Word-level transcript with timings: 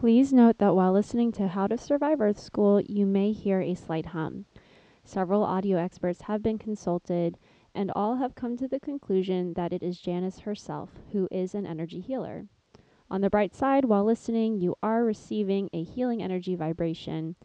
Please 0.00 0.32
note 0.32 0.56
that 0.56 0.74
while 0.74 0.94
listening 0.94 1.30
to 1.32 1.46
How 1.46 1.66
to 1.66 1.76
Survive 1.76 2.22
Earth 2.22 2.40
School, 2.40 2.80
you 2.80 3.04
may 3.04 3.32
hear 3.32 3.60
a 3.60 3.74
slight 3.74 4.06
hum. 4.06 4.46
Several 5.04 5.44
audio 5.44 5.76
experts 5.76 6.22
have 6.22 6.42
been 6.42 6.56
consulted, 6.56 7.36
and 7.74 7.92
all 7.94 8.16
have 8.16 8.34
come 8.34 8.56
to 8.56 8.66
the 8.66 8.80
conclusion 8.80 9.52
that 9.52 9.74
it 9.74 9.82
is 9.82 10.00
Janice 10.00 10.38
herself 10.38 10.88
who 11.12 11.28
is 11.30 11.54
an 11.54 11.66
energy 11.66 12.00
healer. 12.00 12.46
On 13.10 13.20
the 13.20 13.28
bright 13.28 13.54
side, 13.54 13.84
while 13.84 14.02
listening, 14.02 14.56
you 14.56 14.74
are 14.82 15.04
receiving 15.04 15.68
a 15.74 15.82
healing 15.82 16.22
energy 16.22 16.54
vibration. 16.54 17.36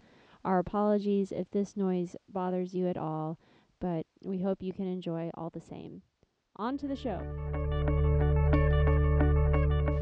Our 0.46 0.60
apologies 0.60 1.34
if 1.34 1.52
this 1.52 1.76
noise 1.76 2.16
bothers 2.30 2.74
you 2.74 2.88
at 2.88 2.96
all, 2.96 3.38
but 3.82 4.06
we 4.24 4.42
hope 4.42 4.64
you 4.64 4.72
can 4.72 4.88
enjoy 4.88 5.30
all 5.34 5.50
the 5.50 5.60
same. 5.60 6.04
On 6.56 6.78
to 6.78 6.88
the 6.88 6.96
show. 6.96 7.20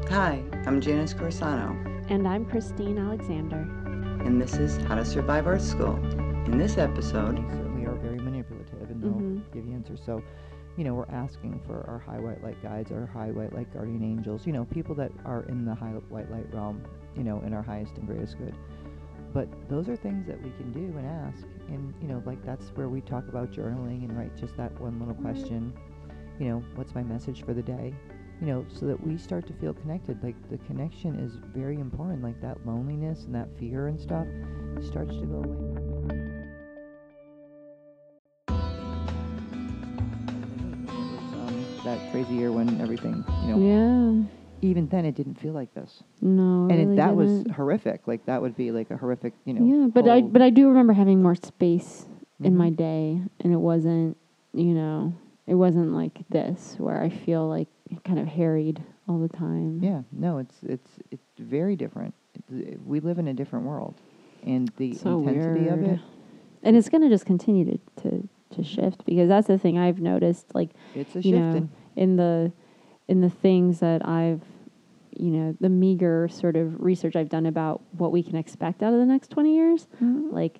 Hi, 0.08 0.40
I'm 0.66 0.80
Janice 0.80 1.14
Corsano, 1.14 1.93
And 2.08 2.28
I'm 2.28 2.44
Christine 2.44 2.98
Alexander. 2.98 3.66
and 4.24 4.40
this 4.40 4.54
is 4.54 4.76
How 4.84 4.94
to 4.94 5.04
Survive 5.04 5.46
Earth 5.46 5.62
School. 5.62 5.96
In 6.46 6.56
this 6.58 6.78
episode, 6.78 7.36
They 7.36 7.42
certainly 7.56 7.84
are 7.86 7.94
very 7.94 8.18
manipulative 8.18 8.90
and 8.90 9.02
they'll 9.02 9.10
Mhm. 9.12 9.42
give 9.52 9.66
you 9.66 9.74
answers. 9.74 10.02
So, 10.02 10.22
you 10.76 10.84
know, 10.84 10.94
we're 10.94 11.10
asking 11.10 11.60
for 11.66 11.84
our 11.88 11.98
high 11.98 12.20
white 12.20 12.42
light 12.42 12.60
guides, 12.62 12.90
our 12.90 13.04
high 13.06 13.30
white 13.32 13.52
light 13.52 13.72
guardian 13.74 14.02
angels, 14.02 14.46
you 14.46 14.52
know, 14.54 14.64
people 14.66 14.94
that 14.96 15.12
are 15.26 15.42
in 15.44 15.64
the 15.66 15.74
high 15.74 15.92
white 16.08 16.30
light 16.30 16.46
realm, 16.54 16.80
you 17.16 17.22
know, 17.24 17.40
in 17.40 17.52
our 17.52 17.62
highest 17.62 17.98
and 17.98 18.06
greatest 18.06 18.38
good. 18.38 18.54
But 19.34 19.48
those 19.68 19.88
are 19.88 19.96
things 19.96 20.26
that 20.26 20.42
we 20.42 20.50
can 20.52 20.72
do 20.72 20.96
and 20.96 21.06
ask. 21.06 21.46
And, 21.68 21.92
you 22.00 22.08
know, 22.08 22.22
like 22.24 22.42
that's 22.44 22.70
where 22.76 22.88
we 22.88 23.00
talk 23.02 23.28
about 23.28 23.50
journaling 23.50 24.04
and 24.08 24.16
write 24.16 24.34
just 24.36 24.56
that 24.56 24.78
one 24.80 24.98
little 24.98 25.14
question. 25.16 25.72
You 26.38 26.48
know, 26.48 26.62
what's 26.76 26.94
my 26.94 27.02
message 27.02 27.42
for 27.42 27.52
the 27.52 27.62
day? 27.62 27.94
You 28.40 28.46
know, 28.48 28.66
so 28.68 28.86
that 28.86 29.00
we 29.06 29.16
start 29.16 29.46
to 29.46 29.52
feel 29.54 29.72
connected. 29.72 30.22
Like 30.22 30.34
the 30.50 30.58
connection 30.66 31.14
is 31.18 31.36
very 31.54 31.78
important. 31.80 32.22
Like 32.22 32.40
that 32.42 32.66
loneliness 32.66 33.24
and 33.24 33.34
that 33.34 33.48
fear 33.58 33.86
and 33.86 33.98
stuff 33.98 34.26
starts 34.82 35.14
to 35.16 35.24
go 35.26 35.36
away. 35.42 36.20
Was, 40.86 41.32
um, 41.34 41.66
that 41.84 42.10
crazy 42.10 42.34
year 42.34 42.52
when 42.52 42.80
everything, 42.80 43.24
you 43.46 43.54
know, 43.54 43.58
Yeah. 43.58 44.24
even 44.62 44.88
then 44.88 45.04
it 45.04 45.14
didn't 45.14 45.34
feel 45.38 45.52
like 45.52 45.72
this, 45.74 46.02
No. 46.20 46.68
and 46.70 46.72
it, 46.72 46.84
really 46.84 46.96
that 46.96 47.16
was 47.16 47.30
didn't. 47.38 47.52
horrific. 47.52 48.06
Like 48.06 48.26
that 48.26 48.42
would 48.42 48.56
be 48.56 48.70
like 48.72 48.90
a 48.90 48.96
horrific, 48.96 49.34
you 49.44 49.54
know. 49.54 49.64
yeah, 49.64 49.86
but 49.88 50.08
I 50.08 50.22
but 50.22 50.42
I 50.42 50.50
do 50.50 50.68
remember 50.68 50.92
having 50.92 51.22
more 51.22 51.34
space 51.34 52.06
in 52.42 52.56
my 52.56 52.70
Mhm. 52.70 52.76
day, 52.76 53.22
and 53.40 53.52
it 53.52 53.60
wasn't, 53.60 54.16
you 54.52 54.74
know, 54.74 55.14
it 55.46 55.54
wasn't 55.54 55.92
like 55.94 56.28
this 56.28 56.76
where 56.78 57.00
I 57.00 57.08
feel 57.08 57.48
like 57.48 57.68
kind 58.04 58.18
of 58.18 58.26
harried 58.26 58.82
all 59.08 59.18
the 59.18 59.28
time. 59.28 59.80
Yeah, 59.82 60.02
no, 60.12 60.38
it's 60.38 60.56
it's 60.62 60.90
it's 61.10 61.22
very 61.38 61.76
different. 61.76 62.14
We 62.84 63.00
live 63.00 63.18
in 63.18 63.28
a 63.28 63.34
different 63.34 63.64
world, 63.66 63.94
and 64.44 64.70
the 64.76 64.94
so 64.94 65.20
intensity 65.20 65.66
weird. 65.66 65.78
of 65.78 65.84
it, 65.84 66.00
and 66.62 66.76
it's 66.76 66.88
gonna 66.88 67.08
just 67.08 67.26
continue 67.26 67.64
to 67.64 67.78
to 68.02 68.28
to 68.56 68.64
shift 68.64 69.04
because 69.04 69.28
that's 69.28 69.46
the 69.48 69.58
thing 69.58 69.78
I've 69.78 70.00
noticed. 70.00 70.54
Like 70.54 70.70
it's 70.94 71.14
a 71.16 71.20
you 71.22 71.38
know, 71.38 71.52
shifting. 71.52 71.70
in 71.96 72.16
the 72.16 72.52
in 73.08 73.20
the 73.20 73.30
things 73.30 73.80
that 73.80 74.06
I've 74.06 74.42
you 75.16 75.30
know 75.30 75.56
the 75.60 75.68
meager 75.68 76.26
sort 76.28 76.56
of 76.56 76.82
research 76.82 77.14
I've 77.16 77.28
done 77.28 77.46
about 77.46 77.82
what 77.92 78.10
we 78.12 78.22
can 78.22 78.36
expect 78.36 78.82
out 78.82 78.92
of 78.92 78.98
the 78.98 79.06
next 79.06 79.28
twenty 79.28 79.54
years. 79.54 79.86
Mm-hmm. 80.02 80.30
Like, 80.34 80.58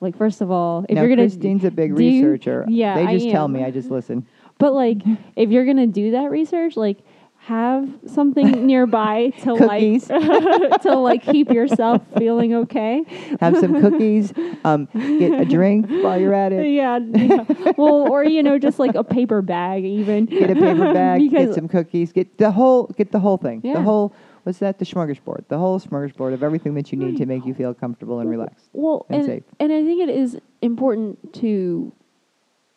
like 0.00 0.16
first 0.16 0.40
of 0.40 0.50
all, 0.50 0.84
if 0.88 0.94
now, 0.94 1.00
you're 1.02 1.08
gonna 1.10 1.22
Christine's 1.28 1.64
a 1.64 1.70
big 1.70 1.96
do 1.96 2.04
you- 2.04 2.22
researcher. 2.28 2.66
yeah, 2.68 2.94
they 2.96 3.06
I 3.06 3.16
just 3.18 3.30
tell 3.30 3.44
am. 3.46 3.52
me. 3.52 3.64
I 3.64 3.70
just 3.70 3.90
listen. 3.90 4.26
But 4.58 4.72
like, 4.72 4.98
if 5.36 5.50
you're 5.50 5.66
gonna 5.66 5.86
do 5.86 6.12
that 6.12 6.30
research, 6.30 6.76
like, 6.76 6.98
have 7.46 7.86
something 8.06 8.66
nearby 8.66 9.28
to 9.42 9.52
like 9.52 10.02
to 10.82 10.96
like 10.96 11.22
keep 11.22 11.50
yourself 11.50 12.00
feeling 12.16 12.54
okay. 12.54 13.04
Have 13.40 13.58
some 13.58 13.80
cookies. 13.80 14.32
Um, 14.66 14.88
get 14.94 15.38
a 15.38 15.44
drink 15.44 15.90
while 15.90 16.18
you're 16.18 16.32
at 16.32 16.50
it. 16.50 16.66
Yeah, 16.68 16.98
yeah. 16.98 17.44
Well, 17.76 18.10
or 18.10 18.24
you 18.24 18.42
know, 18.42 18.58
just 18.58 18.78
like 18.78 18.94
a 18.94 19.04
paper 19.04 19.42
bag, 19.42 19.84
even. 19.84 20.24
Get 20.24 20.48
a 20.48 20.54
paper 20.54 20.94
bag. 20.94 21.30
get 21.30 21.52
some 21.52 21.68
cookies. 21.68 22.12
Get 22.12 22.38
the 22.38 22.50
whole. 22.50 22.86
Get 22.96 23.12
the 23.12 23.18
whole 23.20 23.36
thing. 23.36 23.60
Yeah. 23.62 23.74
The 23.74 23.82
whole. 23.82 24.14
What's 24.44 24.58
that? 24.60 24.78
The 24.78 24.86
smorgasbord. 24.86 25.48
The 25.48 25.58
whole 25.58 25.78
smorgasbord 25.78 26.32
of 26.32 26.42
everything 26.42 26.72
that 26.76 26.92
you 26.92 26.98
need 26.98 27.18
to 27.18 27.26
make 27.26 27.44
you 27.44 27.52
feel 27.52 27.74
comfortable 27.74 28.20
and 28.20 28.30
relaxed. 28.30 28.70
well, 28.72 29.04
and 29.10 29.16
and 29.18 29.26
safe. 29.26 29.42
and 29.60 29.70
I 29.70 29.84
think 29.84 30.08
it 30.08 30.08
is 30.08 30.38
important 30.62 31.34
to 31.34 31.92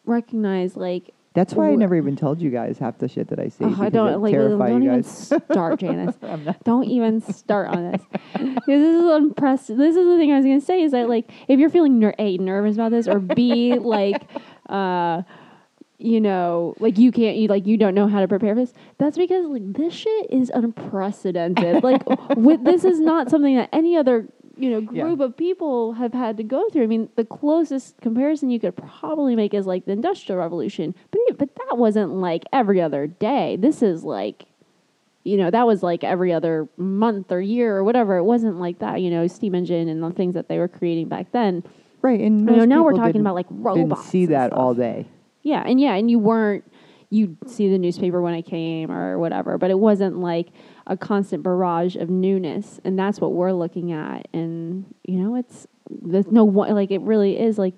recognize 0.04 0.76
like 0.76 1.14
That's 1.38 1.54
why 1.54 1.70
I 1.70 1.76
never 1.76 1.96
even 1.96 2.16
told 2.16 2.42
you 2.42 2.50
guys 2.50 2.80
half 2.80 2.98
the 2.98 3.08
shit 3.08 3.28
that 3.28 3.40
I 3.40 3.50
see. 3.50 3.64
Oh, 3.64 3.78
I 3.80 3.90
don't 3.90 4.24
like. 4.24 4.34
terrify 4.34 4.70
Don't 4.70 4.82
you 4.82 4.90
even 4.90 5.04
start, 5.04 5.80
Janice. 5.82 6.16
don't 6.64 6.86
even 6.86 7.22
start 7.22 7.68
on 7.70 7.92
this. 7.92 8.02
this 8.66 8.82
is 8.82 9.04
unprecedented. 9.06 9.86
This 9.86 9.96
is 9.96 10.04
the 10.04 10.18
thing 10.18 10.32
I 10.32 10.38
was 10.38 10.46
gonna 10.46 10.60
say 10.60 10.82
is 10.82 10.94
that 10.94 11.08
like 11.08 11.30
if 11.48 11.60
you're 11.60 11.70
feeling 11.70 12.00
ner- 12.00 12.16
a 12.18 12.40
nervous 12.40 12.74
about 12.74 12.90
this 12.90 13.08
or 13.08 13.20
b 13.20 13.74
like 13.80 14.24
uh 14.68 15.22
you 16.00 16.20
know 16.20 16.74
like 16.80 16.98
you 16.98 17.12
can't 17.12 17.38
you 17.38 17.48
like 17.48 17.68
you 17.68 17.78
don't 17.78 17.94
know 17.94 18.08
how 18.08 18.20
to 18.20 18.28
prepare 18.28 18.54
for 18.56 18.62
this 18.62 18.74
that's 18.98 19.18
because 19.18 19.46
like 19.46 19.74
this 19.74 19.94
shit 19.94 20.32
is 20.32 20.52
unprecedented 20.54 21.84
like 21.84 22.04
with 22.36 22.64
this 22.64 22.84
is 22.84 23.00
not 23.00 23.30
something 23.32 23.56
that 23.56 23.70
any 23.74 23.96
other 23.98 24.28
you 24.58 24.70
know 24.70 24.80
Yeah. 24.92 25.04
group 25.04 25.20
of 25.20 25.36
people 25.38 25.94
have 25.94 26.14
had 26.14 26.38
to 26.38 26.44
go 26.44 26.68
through. 26.70 26.84
I 26.84 26.88
mean 26.88 27.10
the 27.16 27.26
closest 27.26 28.00
comparison 28.02 28.50
you 28.50 28.60
could 28.60 28.76
probably 28.76 29.36
make 29.36 29.54
is 29.54 29.66
like 29.66 29.86
the 29.86 29.92
industrial 29.94 30.40
revolution 30.40 30.96
but 31.12 31.20
but 31.38 31.50
that 31.56 31.78
wasn't 31.78 32.14
like 32.16 32.44
every 32.54 32.82
other 32.82 33.08
day. 33.08 33.56
This 33.58 33.82
is 33.82 34.04
like 34.04 34.46
you 35.24 35.36
know 35.38 35.52
that 35.52 35.68
was 35.68 35.84
like 35.84 36.04
every 36.04 36.32
other 36.32 36.68
month 36.78 37.32
or 37.32 37.42
year 37.42 37.76
or 37.76 37.84
whatever. 37.84 38.18
It 38.18 38.24
wasn't 38.24 38.60
like 38.60 38.80
that 38.80 39.02
you 39.02 39.10
know 39.10 39.28
steam 39.28 39.56
engine 39.56 39.88
and 39.90 40.02
the 40.02 40.12
things 40.12 40.34
that 40.36 40.48
they 40.48 40.58
were 40.58 40.68
creating 40.70 41.08
back 41.10 41.32
then. 41.32 41.64
Right, 42.02 42.20
and 42.22 42.42
you 42.50 42.56
know 42.56 42.66
now 42.66 42.84
we're 42.84 42.94
talking 42.94 43.22
about 43.22 43.36
like 43.36 43.48
robots 43.50 43.90
Didn't 43.90 43.98
see 44.12 44.26
that 44.28 44.54
all 44.54 44.74
day. 44.74 45.08
yeah, 45.44 45.64
and 45.66 45.80
yeah, 45.82 45.96
and 45.96 46.10
you 46.12 46.20
weren't 46.20 46.64
you'd 47.10 47.38
see 47.50 47.70
the 47.70 47.78
newspaper 47.78 48.22
when 48.22 48.34
I 48.34 48.42
came 48.42 48.92
or 48.92 49.18
whatever, 49.18 49.58
but 49.58 49.72
it 49.72 49.80
wasn't 49.80 50.20
like 50.20 50.48
a 50.88 50.98
constant 50.98 51.44
barrage 51.44 51.96
of 51.96 52.10
newness, 52.10 52.80
and 52.84 52.98
that's 52.98 53.20
what 53.20 53.34
we're 53.34 53.52
looking 53.52 53.92
at. 53.92 54.28
And 54.34 54.86
you 55.04 55.18
know, 55.20 55.36
it's 55.36 55.68
there's 55.90 56.28
no 56.28 56.46
one 56.46 56.74
like 56.74 56.92
it 56.92 57.02
really 57.02 57.40
is 57.40 57.58
like 57.58 57.76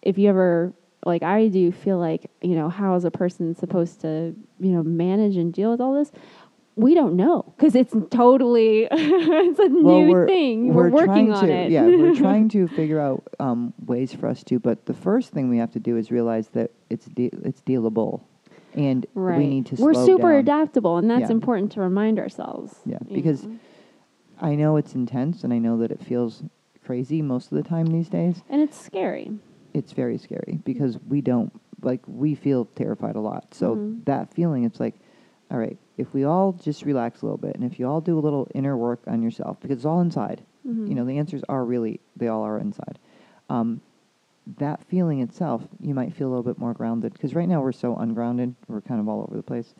if 0.00 0.18
you 0.18 0.28
ever 0.28 0.72
like 1.04 1.22
I 1.22 1.48
do 1.48 1.72
feel 1.72 1.98
like 1.98 2.30
you 2.40 2.54
know 2.54 2.68
how 2.68 2.94
is 2.94 3.04
a 3.04 3.10
person 3.10 3.54
supposed 3.54 4.00
to 4.02 4.34
you 4.60 4.70
know 4.70 4.82
manage 4.82 5.36
and 5.36 5.52
deal 5.52 5.70
with 5.70 5.80
all 5.80 5.94
this. 5.94 6.10
We 6.74 6.94
don't 6.94 7.16
know 7.16 7.52
because 7.56 7.74
it's 7.74 7.94
totally 8.10 8.88
it's 8.90 9.58
a 9.58 9.68
new 9.68 10.08
we're, 10.08 10.26
thing. 10.26 10.72
We're, 10.72 10.88
trying 10.88 11.08
working 11.08 11.32
on 11.32 11.46
to, 11.46 11.52
it. 11.52 11.70
Yeah, 11.70 11.82
we're 11.82 12.14
trying 12.16 12.48
to 12.50 12.66
figure 12.68 12.98
out 12.98 13.24
um, 13.38 13.74
ways 13.84 14.14
for 14.14 14.26
us 14.26 14.42
to. 14.44 14.58
But 14.58 14.86
the 14.86 14.94
first 14.94 15.32
thing 15.32 15.50
we 15.50 15.58
have 15.58 15.72
to 15.72 15.80
do 15.80 15.98
is 15.98 16.10
realize 16.10 16.48
that 16.50 16.70
it's 16.88 17.06
de- 17.06 17.30
it's 17.44 17.60
dealable, 17.60 18.22
and 18.74 19.06
right. 19.14 19.38
we 19.38 19.46
need 19.46 19.66
to. 19.66 19.76
We're 19.82 19.94
super 19.94 20.32
down. 20.32 20.40
adaptable, 20.40 20.96
and 20.98 21.10
that's 21.10 21.22
Yeah. 21.30 21.32
important 21.32 21.72
to 21.72 21.80
remind 21.80 22.18
ourselves. 22.18 22.80
Yeah, 22.86 22.98
because 23.12 23.46
know. 23.46 23.56
I 24.40 24.54
know 24.54 24.76
it's 24.76 24.94
intense, 24.94 25.44
and 25.44 25.52
I 25.52 25.58
know 25.58 25.76
that 25.78 25.90
it 25.90 26.02
feels 26.02 26.42
crazy 26.84 27.22
most 27.22 27.52
of 27.52 27.56
the 27.56 27.62
time 27.68 27.86
these 27.86 28.08
days. 28.08 28.42
and 28.48 28.60
it's 28.60 28.76
scary. 28.76 29.30
It's 29.74 29.92
very 29.92 30.18
scary 30.18 30.60
because 30.64 30.98
we 31.08 31.20
don't 31.20 31.52
like 31.82 32.00
we 32.06 32.34
feel 32.34 32.66
terrified 32.74 33.16
a 33.16 33.20
lot. 33.20 33.54
So 33.54 33.76
Mhm. 33.76 34.04
that 34.04 34.32
feeling, 34.32 34.64
it's 34.64 34.78
like, 34.80 34.94
all 35.50 35.58
right, 35.58 35.76
if 35.96 36.12
we 36.14 36.24
all 36.24 36.52
just 36.52 36.84
relax 36.84 37.22
a 37.22 37.26
little 37.26 37.38
bit, 37.38 37.54
and 37.56 37.64
if 37.64 37.78
you 37.78 37.86
all 37.88 38.00
do 38.00 38.18
a 38.18 38.20
little 38.20 38.48
inner 38.54 38.76
work 38.76 39.00
on 39.06 39.22
yourself, 39.22 39.58
because 39.60 39.78
it's 39.78 39.84
all 39.86 40.00
inside. 40.00 40.42
Mm-hmm. 40.66 40.86
You 40.86 40.94
know, 40.94 41.04
the 41.04 41.18
answers 41.18 41.42
are 41.48 41.64
really 41.64 42.00
they 42.16 42.28
all 42.28 42.42
are 42.42 42.58
inside. 42.58 42.98
Um, 43.50 43.80
that 44.58 44.84
feeling 44.84 45.20
itself, 45.20 45.62
you 45.80 45.94
might 45.94 46.14
feel 46.14 46.28
a 46.28 46.30
little 46.30 46.42
bit 46.42 46.58
more 46.58 46.74
grounded 46.74 47.12
because 47.12 47.34
right 47.34 47.48
now 47.48 47.60
we're 47.60 47.72
so 47.72 47.96
ungrounded. 47.96 48.54
We're 48.68 48.80
kind 48.80 49.00
of 49.00 49.08
all 49.08 49.22
over 49.22 49.36
the 49.36 49.42
place. 49.42 49.74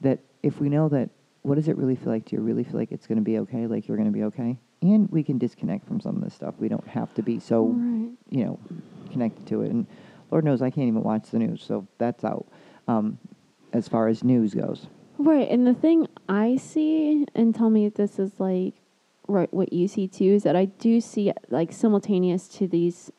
That 0.00 0.20
if 0.42 0.60
we 0.60 0.68
know 0.68 0.88
that, 0.90 1.10
what 1.42 1.56
does 1.56 1.68
it 1.68 1.76
really 1.76 1.96
feel 1.96 2.12
like? 2.12 2.24
Do 2.24 2.36
you 2.36 2.42
really 2.42 2.64
feel 2.64 2.78
like 2.78 2.92
it's 2.92 3.06
going 3.06 3.18
to 3.18 3.24
be 3.24 3.38
okay? 3.38 3.66
Like 3.66 3.88
you're 3.88 3.96
going 3.96 4.10
to 4.10 4.16
be 4.16 4.24
okay? 4.24 4.58
And 4.82 5.08
we 5.10 5.22
can 5.22 5.38
disconnect 5.38 5.86
from 5.86 6.00
some 6.00 6.16
of 6.16 6.22
this 6.22 6.34
stuff. 6.34 6.54
We 6.58 6.68
don't 6.68 6.86
have 6.88 7.14
to 7.14 7.22
be 7.22 7.40
so 7.40 7.66
right. 7.66 8.10
you 8.30 8.44
know, 8.44 8.58
connected 9.10 9.46
to 9.48 9.62
it. 9.62 9.70
And 9.70 9.86
Lord 10.30 10.44
knows 10.44 10.62
I 10.62 10.70
can't 10.70 10.88
even 10.88 11.02
watch 11.02 11.30
the 11.30 11.38
news, 11.38 11.62
so 11.62 11.86
that's 11.98 12.24
out 12.24 12.46
um, 12.88 13.18
as 13.72 13.88
far 13.88 14.08
as 14.08 14.24
news 14.24 14.54
goes. 14.54 14.86
Right, 15.18 15.48
and 15.48 15.66
the 15.66 15.74
thing 15.74 16.08
I 16.28 16.56
see, 16.56 17.26
and 17.34 17.54
tell 17.54 17.70
me 17.70 17.86
if 17.86 17.94
this 17.94 18.18
is 18.18 18.38
like 18.38 18.74
right 19.28 19.52
what 19.52 19.72
you 19.72 19.88
see 19.88 20.06
too, 20.06 20.24
is 20.24 20.42
that 20.42 20.56
I 20.56 20.66
do 20.66 21.00
see 21.00 21.32
like 21.48 21.72
simultaneous 21.72 22.48
to 22.48 22.66
these, 22.66 23.10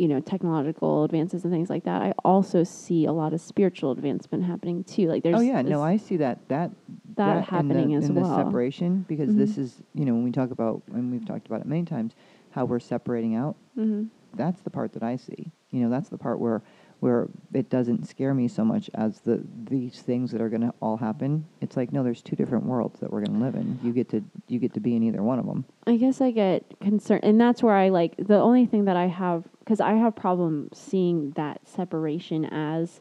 you 0.00 0.08
know, 0.08 0.18
technological 0.18 1.04
advances 1.04 1.44
and 1.44 1.52
things 1.52 1.68
like 1.68 1.84
that. 1.84 2.00
I 2.00 2.12
also 2.24 2.64
see 2.64 3.04
a 3.04 3.12
lot 3.12 3.34
of 3.34 3.40
spiritual 3.42 3.90
advancement 3.92 4.44
happening 4.44 4.82
too. 4.82 5.08
Like 5.08 5.22
there's 5.22 5.36
oh 5.36 5.40
yeah, 5.40 5.60
this- 5.62 5.70
no, 5.70 5.82
I 5.82 5.98
see 5.98 6.16
that 6.16 6.48
that 6.48 6.70
that 7.16 7.36
in 7.36 7.42
happening 7.42 7.90
the, 7.90 7.96
as 7.96 8.08
in 8.08 8.14
well. 8.14 8.26
the 8.28 8.34
separation 8.44 9.04
because 9.06 9.34
this 9.36 9.52
Mhm. 9.56 9.58
is 9.58 9.82
you 9.94 10.06
know 10.06 10.14
when 10.14 10.24
we 10.24 10.32
talk 10.32 10.50
about 10.52 10.82
and 10.94 11.12
we've 11.12 11.26
talked 11.26 11.46
about 11.46 11.60
it 11.60 11.66
many 11.66 11.84
times 11.84 12.14
how 12.50 12.64
we're 12.64 12.80
separating 12.80 13.34
out. 13.34 13.56
Mhm. 13.76 14.08
That's 14.34 14.62
the 14.62 14.70
part 14.70 14.92
that 14.94 15.02
I 15.02 15.16
see. 15.16 15.52
You 15.70 15.80
know, 15.82 15.90
that's 15.90 16.08
the 16.08 16.16
part 16.18 16.40
where 16.40 16.62
where 17.00 17.28
it 17.52 17.70
doesn't 17.70 18.06
scare 18.06 18.34
me 18.34 18.46
so 18.46 18.64
much 18.64 18.90
as 18.94 19.20
the 19.20 19.42
these 19.64 20.00
things 20.02 20.30
that 20.30 20.40
are 20.40 20.48
going 20.48 20.60
to 20.60 20.72
all 20.80 20.98
happen. 20.98 21.46
It's 21.60 21.76
like 21.76 21.92
no, 21.92 22.02
there's 22.04 22.22
two 22.22 22.36
different 22.36 22.64
worlds 22.64 23.00
that 23.00 23.10
we're 23.10 23.24
going 23.24 23.38
to 23.38 23.44
live 23.44 23.54
in. 23.54 23.78
You 23.82 23.92
get 23.92 24.08
to 24.10 24.22
you 24.48 24.58
get 24.58 24.74
to 24.74 24.80
be 24.80 24.94
in 24.94 25.02
either 25.02 25.22
one 25.22 25.38
of 25.38 25.46
them. 25.46 25.64
I 25.86 25.96
guess 25.96 26.20
I 26.20 26.30
get 26.30 26.64
concerned, 26.80 27.24
and 27.24 27.40
that's 27.40 27.62
where 27.62 27.74
I 27.74 27.88
like 27.88 28.16
the 28.16 28.38
only 28.38 28.66
thing 28.66 28.84
that 28.84 28.96
I 28.96 29.06
have 29.06 29.44
because 29.60 29.80
I 29.80 29.94
have 29.94 30.14
problem 30.14 30.68
seeing 30.72 31.32
that 31.32 31.66
separation 31.66 32.44
as 32.44 33.00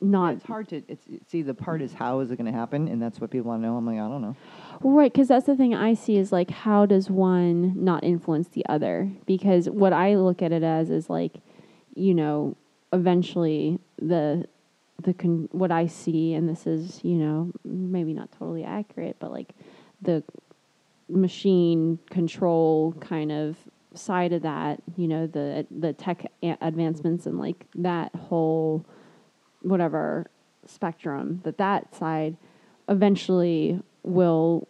not 0.00 0.34
it's 0.34 0.44
hard 0.44 0.68
to 0.68 0.82
it's 0.88 1.06
see 1.28 1.42
the 1.42 1.54
part 1.54 1.80
is 1.80 1.92
how 1.92 2.20
is 2.20 2.30
it 2.30 2.36
going 2.36 2.52
to 2.52 2.58
happen, 2.58 2.88
and 2.88 3.00
that's 3.00 3.20
what 3.20 3.30
people 3.30 3.50
want 3.50 3.62
to 3.62 3.68
know. 3.68 3.76
I'm 3.76 3.86
like 3.86 3.96
I 3.96 4.08
don't 4.08 4.22
know. 4.22 4.36
right 4.82 5.12
because 5.12 5.28
that's 5.28 5.46
the 5.46 5.56
thing 5.56 5.74
I 5.74 5.94
see 5.94 6.16
is 6.16 6.32
like 6.32 6.50
how 6.50 6.84
does 6.84 7.08
one 7.08 7.72
not 7.82 8.02
influence 8.02 8.48
the 8.48 8.66
other? 8.68 9.10
Because 9.24 9.70
what 9.70 9.92
I 9.92 10.16
look 10.16 10.42
at 10.42 10.50
it 10.50 10.62
as 10.62 10.90
is 10.90 11.08
like, 11.08 11.34
you 11.94 12.12
know, 12.12 12.56
eventually 12.94 13.78
the 13.98 14.46
the 15.02 15.12
con- 15.12 15.48
what 15.52 15.70
I 15.70 15.86
see, 15.86 16.32
and 16.34 16.48
this 16.48 16.66
is 16.66 17.00
you 17.02 17.16
know 17.16 17.50
maybe 17.64 18.14
not 18.14 18.32
totally 18.32 18.64
accurate, 18.64 19.16
but 19.18 19.30
like 19.30 19.52
the 20.00 20.22
machine 21.08 21.98
control 22.10 22.94
kind 23.00 23.30
of 23.30 23.56
side 23.94 24.32
of 24.32 24.42
that, 24.42 24.82
you 24.96 25.06
know, 25.08 25.26
the 25.26 25.66
the 25.70 25.92
tech 25.92 26.30
a- 26.42 26.58
advancements 26.60 27.26
and 27.26 27.38
like 27.38 27.66
that 27.74 28.14
whole 28.14 28.84
whatever 29.62 30.30
spectrum, 30.66 31.40
that 31.44 31.58
that 31.58 31.94
side 31.94 32.36
eventually 32.88 33.80
will 34.02 34.68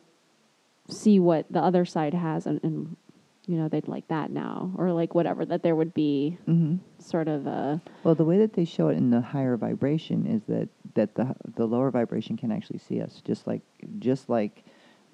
see 0.88 1.19
what 1.19 1.47
the 1.50 1.61
other 1.61 1.85
side 1.85 2.15
has 2.15 2.47
and, 2.47 2.61
and 2.62 2.97
you 3.46 3.56
know 3.56 3.69
they'd 3.69 3.88
like 3.88 4.08
that 4.08 4.31
now 4.31 4.73
or 4.79 4.93
like 4.93 5.14
whatever 5.14 5.44
that 5.44 5.62
there 5.62 5.76
would 5.76 5.93
be 5.94 6.38
Mm-hmm. 6.49 6.76
sort 6.99 7.29
of 7.29 7.46
a 7.46 7.81
Well, 8.02 8.14
the 8.14 8.25
way 8.25 8.38
that 8.38 8.52
they 8.55 8.64
show 8.64 8.88
it 8.88 8.96
in 8.96 9.11
the 9.11 9.20
higher 9.20 9.56
vibration 9.56 10.26
is 10.26 10.43
that 10.49 10.69
that 10.94 11.14
the 11.14 11.35
the 11.56 11.67
lower 11.67 11.91
vibration 11.91 12.37
can 12.37 12.50
actually 12.52 12.79
see 12.79 13.00
us, 13.00 13.20
just 13.25 13.46
like 13.46 13.62
just 13.99 14.29
like 14.29 14.64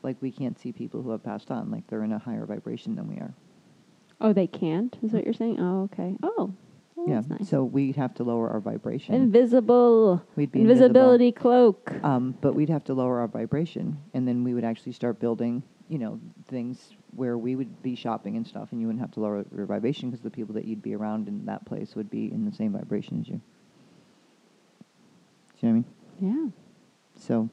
like 0.03 0.17
we 0.21 0.31
can't 0.31 0.59
see 0.59 0.73
people 0.73 1.03
who 1.03 1.11
have 1.11 1.23
passed 1.23 1.51
on, 1.51 1.71
like 1.71 1.87
they're 1.89 2.05
in 2.05 2.13
a 2.13 2.19
higher 2.19 2.47
vibration 2.47 2.95
than 2.97 3.07
we 3.09 3.17
are. 3.17 3.35
oh 4.21 4.33
they 4.33 4.47
can't 4.47 4.97
is 5.03 5.13
what 5.13 5.25
you're 5.25 5.35
saying 5.35 5.59
oh 5.59 5.83
okay 5.85 6.17
oh 6.23 6.53
well, 6.97 7.09
yeah. 7.09 7.23
nice 7.29 7.49
So 7.49 7.65
we'd 7.65 7.97
have 7.97 8.13
to 8.15 8.25
lower 8.25 8.49
our 8.51 8.61
vibration. 8.61 9.15
invisible 9.15 10.23
we'd 10.37 10.53
be 10.53 10.61
invisibility 10.61 11.33
cloak 11.33 11.93
Um, 12.05 12.35
but 12.41 12.55
we'd 12.55 12.69
have 12.71 12.85
to 12.85 12.95
lower 12.95 13.21
our 13.21 13.29
vibration, 13.29 13.99
and 14.15 14.27
then 14.29 14.45
we 14.45 14.53
would 14.55 14.65
actually 14.65 14.93
start 14.93 15.19
building, 15.19 15.63
you 15.89 15.99
know, 15.99 16.21
things 16.49 16.93
where 17.15 17.37
we 17.39 17.57
would 17.57 17.83
be 17.83 17.95
shopping 17.95 18.37
and 18.37 18.47
stuff, 18.47 18.69
and 18.73 18.81
you 18.81 18.87
wouldn't 18.87 19.01
have 19.01 19.13
to 19.13 19.21
lower 19.21 19.45
your 19.55 19.67
vibration 19.67 20.11
because 20.11 20.23
the 20.23 20.31
people 20.31 20.55
that 20.55 20.65
you'd 20.65 20.83
be 20.83 20.95
around 20.95 21.29
in 21.29 21.45
that 21.47 21.65
place 21.67 21.95
would 21.95 22.11
be 22.11 22.33
in 22.33 22.45
the 22.45 22.53
same 22.53 22.73
vibration 22.73 23.21
as 23.21 23.29
you. 23.29 23.41
See 25.61 25.67
what 25.67 25.71
I 25.71 25.73
mean? 25.73 25.85
yeah 26.21 26.49
So 27.17 27.49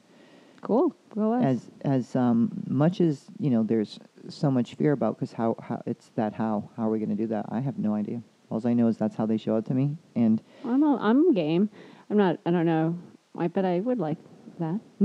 cool 0.60 0.94
us. 1.14 1.44
as 1.44 1.70
as 1.82 2.16
um, 2.16 2.50
much 2.66 3.00
as 3.00 3.26
you 3.38 3.50
know, 3.50 3.62
there's 3.62 3.98
so 4.28 4.50
much 4.50 4.74
fear 4.74 4.92
about 4.92 5.16
because 5.16 5.32
how, 5.32 5.56
how 5.62 5.82
it's 5.86 6.10
that 6.16 6.32
how 6.32 6.68
how 6.76 6.86
are 6.86 6.90
we 6.90 6.98
going 6.98 7.10
to 7.10 7.16
do 7.16 7.26
that? 7.28 7.46
I 7.50 7.60
have 7.60 7.78
no 7.78 7.94
idea. 7.94 8.22
All 8.50 8.66
I 8.66 8.72
know 8.72 8.88
is 8.88 8.96
that's 8.96 9.14
how 9.14 9.26
they 9.26 9.36
show 9.36 9.56
it 9.56 9.66
to 9.66 9.74
me, 9.74 9.96
and 10.14 10.42
I'm 10.64 10.82
I'm 10.84 11.34
game. 11.34 11.68
I'm 12.10 12.16
not. 12.16 12.38
I 12.46 12.50
don't 12.50 12.64
know. 12.64 12.98
I 13.36 13.48
bet 13.48 13.64
I 13.64 13.80
would 13.80 13.98
like 13.98 14.16
that. 14.58 14.80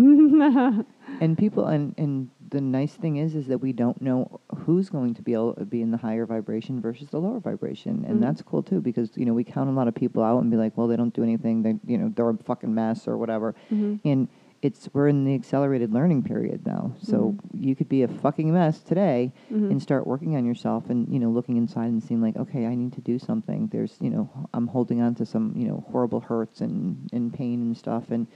and 1.21 1.37
people 1.37 1.65
and 1.65 1.93
and 1.97 2.29
the 2.53 2.61
nice 2.61 2.93
thing 2.93 3.17
is 3.17 3.33
is 3.33 3.47
that 3.47 3.57
we 3.57 3.73
don't 3.73 3.99
know 3.99 4.39
who's 4.59 4.87
going 4.87 5.15
to 5.15 5.23
be 5.23 5.33
able 5.33 5.55
to 5.55 5.65
be 5.65 5.81
in 5.81 5.89
the 5.89 5.97
higher 5.97 6.25
vibration 6.27 6.79
versus 6.79 7.09
the 7.09 7.19
lower 7.19 7.39
vibration, 7.39 8.05
and 8.07 8.17
Mhm. 8.17 8.21
that's 8.21 8.43
cool 8.43 8.61
too 8.61 8.79
because 8.79 9.11
you 9.17 9.25
know 9.25 9.33
we 9.33 9.43
count 9.43 9.69
a 9.69 9.73
lot 9.73 9.87
of 9.87 9.95
people 9.95 10.21
out 10.23 10.39
and 10.41 10.51
be 10.51 10.55
like, 10.57 10.77
well, 10.77 10.87
they 10.87 10.95
don't 10.95 11.13
do 11.15 11.23
anything. 11.23 11.63
They 11.63 11.79
you 11.85 11.97
know 11.97 12.09
they're 12.15 12.29
a 12.29 12.37
fucking 12.37 12.73
mess 12.73 13.07
or 13.07 13.17
whatever, 13.17 13.55
Mhm. 13.71 13.99
and 14.05 14.27
it's 14.61 14.87
we're 14.93 15.07
in 15.07 15.25
the 15.25 15.33
accelerated 15.33 15.91
learning 15.91 16.21
period 16.23 16.63
now. 16.65 16.91
So 16.99 17.33
Mhm. 17.35 17.65
you 17.65 17.75
could 17.75 17.89
be 17.89 18.03
a 18.03 18.07
fucking 18.07 18.53
mess 18.53 18.81
today 18.83 19.33
Mhm. 19.51 19.71
and 19.71 19.81
start 19.81 20.05
working 20.05 20.35
on 20.35 20.45
yourself 20.45 20.89
and 20.91 21.09
you 21.09 21.19
know 21.19 21.31
looking 21.31 21.57
inside 21.57 21.87
and 21.91 22.01
seeing 22.03 22.21
like 22.21 22.37
okay 22.37 22.65
i 22.67 22.73
need 22.75 22.93
to 22.93 23.01
do 23.01 23.17
something 23.19 23.67
there's 23.73 23.97
you 23.99 24.09
know 24.09 24.29
i'm 24.53 24.67
holding 24.67 25.01
on 25.01 25.15
to 25.15 25.25
some 25.25 25.53
you 25.57 25.67
know 25.67 25.83
horrible 25.91 26.21
hurts 26.21 26.61
and 26.61 27.09
and 27.11 27.33
pain 27.33 27.61
and 27.61 27.75
stuff 27.75 28.09
and 28.11 28.27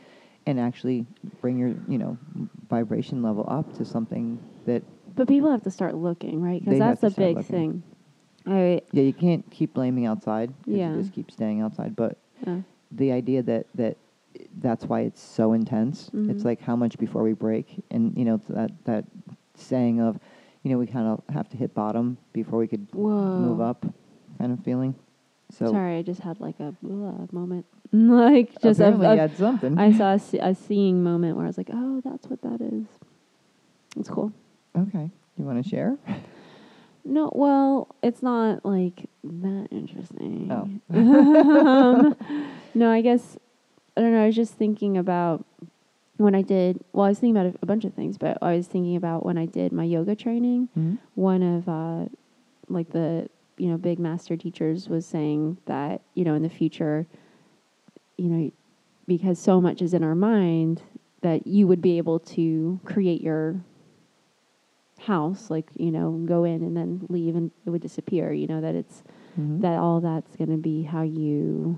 and 0.47 0.59
actually 0.59 1.05
bring 1.41 1.59
your 1.59 1.69
you 1.87 1.97
know 1.99 2.17
vibration 2.69 3.21
level 3.21 3.45
up 3.47 3.71
to 3.77 3.85
something 3.85 4.39
that 4.65 4.81
But 5.15 5.27
people 5.27 5.51
have 5.51 5.63
to 5.63 5.71
start 5.71 5.93
looking, 5.95 6.41
right? 6.41 6.63
Because 6.63 6.79
that's 6.79 7.03
a 7.03 7.11
big 7.11 7.37
looking. 7.37 7.43
thing. 7.43 7.83
I 8.47 8.81
yeah 8.93 9.03
you 9.03 9.13
can't 9.13 9.49
keep 9.51 9.73
blaming 9.73 10.05
outside. 10.07 10.53
Yeah. 10.65 10.93
you 10.93 11.01
just 11.01 11.13
keep 11.13 11.29
staying 11.31 11.61
outside 11.61 11.95
but 11.95 12.17
uh, 12.47 12.59
the 12.91 13.11
idea 13.11 13.43
that 13.43 13.65
that 13.75 13.97
that's 14.59 14.85
why 14.85 15.01
it's 15.01 15.21
so 15.21 15.51
intense 15.53 16.09
Mhm. 16.11 16.29
it's 16.31 16.45
like 16.45 16.61
how 16.61 16.75
much 16.75 16.97
before 16.97 17.23
we 17.23 17.33
break 17.33 17.83
and 17.91 18.17
you 18.17 18.23
know 18.23 18.37
that 18.49 18.71
that 18.85 19.03
saying 19.55 19.99
of 19.99 20.17
you 20.63 20.71
know 20.71 20.77
we 20.77 20.87
kind 20.87 21.07
of 21.07 21.21
have 21.33 21.49
to 21.49 21.57
hit 21.57 21.73
bottom 21.73 22.17
before 22.31 22.59
we 22.59 22.67
could 22.67 22.87
whoa. 22.93 23.37
move 23.39 23.59
up 23.59 23.85
kind 24.37 24.53
of 24.53 24.63
feeling 24.63 24.95
so 25.49 25.71
Sorry, 25.71 25.97
I 25.97 26.01
just 26.01 26.19
had 26.21 26.39
like 26.41 26.59
a 26.59 26.73
blah 26.83 27.25
moment, 27.31 27.65
like 27.93 28.51
just 28.61 28.79
a, 28.79 28.87
apparently 28.87 29.07
a- 29.07 29.15
had 29.17 29.37
something 29.37 29.77
I 29.77 29.91
saw 29.91 30.13
a, 30.13 30.49
a 30.49 30.55
seeing 30.55 31.03
moment 31.03 31.35
where 31.35 31.45
I 31.45 31.47
was 31.47 31.57
like, 31.57 31.69
oh, 31.71 32.01
that's 32.03 32.27
what 32.27 32.41
that 32.41 32.61
is. 32.61 32.85
It's 33.97 34.09
cool. 34.09 34.31
okay 34.77 35.09
you 35.37 35.45
want 35.45 35.63
to 35.63 35.69
share 35.69 35.97
No, 37.05 37.31
well, 37.33 37.95
it's 38.03 38.21
not 38.21 38.65
like 38.65 39.09
that 39.23 39.69
interesting. 39.71 40.51
Oh. 40.51 40.97
um, 40.97 42.17
no, 42.73 42.91
I 42.91 42.99
guess 42.99 43.37
I 43.95 44.01
don't 44.01 44.11
know. 44.11 44.23
I 44.23 44.25
was 44.25 44.35
just 44.35 44.55
thinking 44.55 44.97
about 44.97 45.45
when 46.17 46.35
I 46.35 46.41
did. 46.41 46.83
Well, 46.91 47.05
I 47.05 47.09
was 47.09 47.19
thinking 47.19 47.37
about 47.37 47.55
a, 47.55 47.59
a 47.61 47.65
bunch 47.65 47.85
of 47.85 47.93
things, 47.93 48.17
but 48.17 48.37
I 48.41 48.57
was 48.57 48.67
thinking 48.67 48.97
about 48.97 49.25
when 49.25 49.37
I 49.37 49.45
did 49.45 49.71
my 49.71 49.85
yoga 49.85 50.15
training. 50.15 50.67
mm-hmm. 50.77 50.95
One 51.15 51.43
of 51.43 51.69
uh, 51.69 52.09
like 52.67 52.89
the 52.91 53.29
you 53.57 53.69
know 53.69 53.77
big 53.77 53.99
master 53.99 54.35
teachers 54.35 54.89
was 54.89 55.05
saying 55.05 55.59
that 55.65 56.01
you 56.13 56.25
know 56.25 56.33
in 56.33 56.43
the 56.43 56.49
future, 56.49 57.07
you 58.17 58.29
know, 58.29 58.51
because 59.07 59.39
so 59.39 59.61
much 59.61 59.81
is 59.81 59.93
in 59.93 60.03
our 60.03 60.15
mind 60.15 60.81
that 61.21 61.47
you 61.47 61.67
would 61.67 61.81
be 61.81 61.97
able 61.97 62.19
to 62.19 62.79
create 62.85 63.21
your 63.21 63.61
house 64.99 65.51
like 65.51 65.69
you 65.75 65.91
know 65.91 66.11
go 66.25 66.43
in 66.43 66.63
and 66.63 66.75
then 66.75 67.05
leave 67.07 67.35
and 67.35 67.51
it 67.65 67.69
would 67.69 67.81
disappear 67.81 68.33
you 68.33 68.47
know 68.47 68.59
that 68.59 68.73
it's 68.73 69.03
Mm-hmm. 69.39 69.61
that 69.61 69.77
all 69.77 70.01
that's 70.01 70.35
going 70.35 70.49
to 70.49 70.57
be 70.57 70.81
how 70.81 71.03
you 71.03 71.77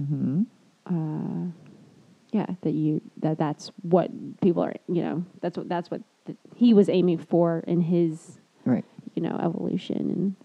mm-hmm. 0.00 0.42
uh 0.86 1.50
yeah 2.30 2.46
that 2.60 2.70
you 2.70 3.00
that 3.16 3.38
that's 3.38 3.72
what 3.82 4.08
people 4.40 4.62
are 4.62 4.74
you 4.86 5.02
know 5.02 5.24
that's 5.40 5.56
what 5.56 5.68
that's 5.68 5.90
what 5.90 6.00
th- 6.26 6.38
he 6.54 6.72
was 6.72 6.88
aiming 6.88 7.18
for 7.18 7.64
in 7.66 7.80
his 7.80 8.38
right 8.64 8.84
you 9.16 9.22
know 9.22 9.36
evolution 9.42 9.96
and 9.96 10.36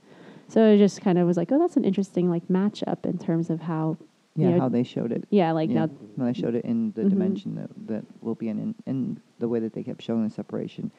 so 0.48 0.66
it 0.66 0.80
just 0.80 1.00
kind 1.00 1.20
of 1.20 1.28
was 1.28 1.38
like 1.38 1.52
oh 1.52 1.60
that's 1.60 1.78
an 1.78 1.86
interesting 1.86 2.28
like 2.28 2.48
matchup 2.48 3.06
in 3.06 3.20
terms 3.20 3.52
of 3.52 3.62
how 3.62 3.96
yeah 4.38 4.48
you 4.50 4.54
know, 4.56 4.60
how 4.62 4.70
they 4.70 4.84
showed 4.84 5.12
it 5.12 5.26
yeah 5.30 5.52
like 5.52 5.70
yeah. 5.70 5.86
now 5.86 5.90
when 6.16 6.28
I 6.28 6.32
showed 6.32 6.56
it 6.56 6.64
in 6.64 6.92
the 6.94 7.02
Mhm. 7.04 7.10
dimension 7.10 7.56
that 7.56 7.70
that 7.88 8.06
will 8.22 8.36
be 8.36 8.48
in, 8.50 8.60
in 8.60 8.76
and 8.86 9.20
the 9.40 9.48
way 9.50 9.60
that 9.60 9.74
they 9.74 9.84
kept 9.84 10.02
showing 10.02 10.24
the 10.24 10.30
separation 10.30 10.92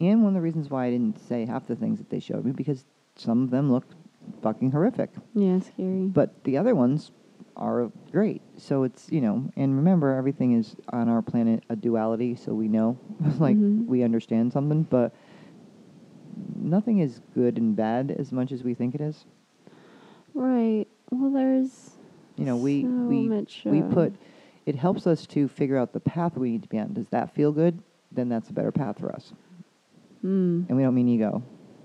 and 0.00 0.22
one 0.24 0.30
of 0.30 0.34
the 0.34 0.42
reasons 0.42 0.68
why 0.70 0.86
I 0.86 0.90
didn't 0.90 1.18
say 1.20 1.46
half 1.46 1.66
the 1.68 1.76
things 1.76 1.98
that 1.98 2.10
they 2.10 2.18
showed 2.20 2.44
me 2.44 2.52
because 2.52 2.84
some 3.14 3.42
of 3.44 3.50
them 3.50 3.70
looked 3.70 3.94
fucking 4.42 4.72
horrific 4.72 5.10
yeah 5.34 5.60
scary 5.60 6.06
but 6.08 6.42
the 6.44 6.56
other 6.58 6.74
ones 6.74 7.12
are 7.58 7.90
great. 8.12 8.42
So 8.58 8.82
it's 8.82 9.10
you 9.10 9.22
know, 9.22 9.50
and 9.56 9.76
remember 9.76 10.14
everything 10.14 10.52
is 10.52 10.76
on 10.92 11.08
our 11.08 11.22
planet 11.22 11.64
a 11.70 11.76
duality, 11.76 12.34
so 12.34 12.52
we 12.52 12.68
know, 12.68 12.98
like 13.38 13.56
Mhm. 13.56 13.86
we 13.86 14.02
understand 14.02 14.52
something, 14.52 14.82
but 14.82 15.14
nothing 16.54 16.98
is 16.98 17.20
good 17.34 17.56
and 17.56 17.74
bad 17.74 18.10
as 18.10 18.30
much 18.32 18.52
as 18.52 18.62
we 18.62 18.74
think 18.74 18.94
it 18.94 19.00
is. 19.00 19.24
right 20.34 20.86
well 21.10 21.30
there's 21.30 21.95
You 22.36 22.44
know, 22.44 22.56
we 22.56 22.82
so 22.82 22.88
we 22.88 23.28
much, 23.28 23.62
we 23.64 23.82
put 23.82 24.14
it 24.66 24.74
helps 24.74 25.06
us 25.06 25.26
to 25.28 25.48
figure 25.48 25.76
out 25.78 25.92
the 25.92 26.00
path 26.00 26.36
we 26.36 26.50
need 26.50 26.62
to 26.62 26.68
be 26.68 26.78
on. 26.78 26.92
Does 26.92 27.08
that 27.08 27.34
feel 27.34 27.52
good? 27.52 27.80
Then 28.12 28.28
that's 28.28 28.50
a 28.50 28.52
better 28.52 28.72
path 28.72 28.98
for 28.98 29.12
us. 29.14 29.32
mm, 30.24 30.66
And 30.68 30.76
we 30.76 30.82
don't 30.82 30.94
mean 30.94 31.08
ego. 31.08 31.42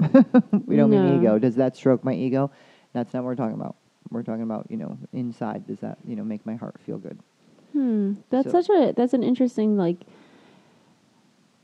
we 0.65 0.75
don't 0.75 0.89
No. 0.89 1.03
mean 1.03 1.19
ego. 1.21 1.37
Does 1.39 1.55
that 1.55 1.75
stroke 1.75 2.03
my 2.03 2.13
ego? 2.13 2.51
That's 2.93 3.13
not 3.13 3.23
what 3.23 3.27
we're 3.29 3.35
talking 3.35 3.55
about. 3.59 3.75
We're 4.09 4.23
talking 4.23 4.41
about, 4.43 4.67
you 4.69 4.77
know, 4.77 4.97
inside. 5.13 5.67
Does 5.67 5.79
that, 5.79 5.97
you 6.07 6.15
know, 6.15 6.23
make 6.23 6.45
my 6.45 6.55
heart 6.55 6.75
feel 6.85 6.97
good? 6.97 7.17
Hmm. 7.71 8.13
That's 8.29 8.51
So- 8.51 8.61
such 8.61 8.69
a 8.69 8.93
that's 8.93 9.13
an 9.13 9.23
interesting 9.23 9.77
like 9.77 9.99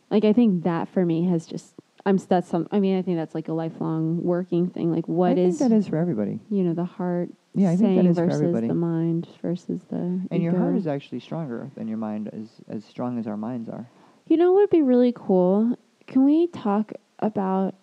like 0.10 0.24
I 0.24 0.34
think 0.34 0.64
that 0.64 0.88
for 0.88 1.06
me 1.06 1.26
has 1.26 1.46
just 1.46 1.74
I'm 2.06 2.18
that's 2.18 2.48
some 2.48 2.68
I 2.72 2.80
mean 2.80 2.98
I 2.98 3.02
think 3.02 3.18
that's 3.18 3.36
like 3.36 3.48
a 3.50 3.54
lifelong 3.54 4.24
working 4.24 4.70
thing 4.70 4.92
like 4.92 5.08
what 5.08 5.38
is 5.38 5.62
I 5.62 5.66
is 5.66 5.70
that 5.72 5.76
is 5.76 5.88
for 5.88 5.98
everybody. 5.98 6.40
you 6.50 6.64
know 6.64 6.74
the 6.74 6.86
heart 6.86 7.30
Yeah, 7.58 7.70
I 7.70 7.76
think 7.76 7.80
saying 7.80 7.96
that 7.98 8.06
is 8.06 8.18
for 8.18 8.26
versus 8.26 8.42
everybody. 8.42 8.68
the 8.68 8.74
mind 8.76 9.28
versus 9.42 9.82
the 9.90 10.22
And 10.32 10.44
your 10.44 10.56
heart 10.56 10.72
ego. 10.72 10.78
is 10.78 10.88
actually 10.88 11.20
stronger 11.20 11.72
than 11.76 11.88
your 11.88 11.98
mind, 11.98 12.30
as 12.34 12.50
as 12.70 12.86
strong 12.86 13.18
as 13.18 13.28
our 13.28 13.38
minds 13.38 13.68
are. 13.70 13.90
You 14.28 14.38
know 14.38 14.52
what 14.54 14.62
would 14.62 14.70
be 14.70 14.82
really 14.82 15.14
cool? 15.16 15.76
Can 16.06 16.24
we 16.24 16.48
talk 16.48 16.92
about 17.20 17.76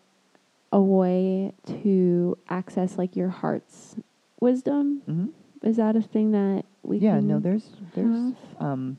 a 0.73 0.81
way 0.81 1.53
to 1.83 2.39
access 2.49 2.97
like 2.99 3.17
your 3.17 3.29
heart's 3.31 3.97
wisdom? 4.41 5.03
Mm-hmm. 5.09 5.67
Is 5.69 5.77
that 5.79 5.97
a 5.97 6.03
thing 6.03 6.33
that 6.33 6.65
we 6.83 6.99
yeah, 6.99 7.17
can 7.17 7.27
no, 7.29 7.41
there's 7.41 7.71
there's 7.95 8.35
um, 8.61 8.99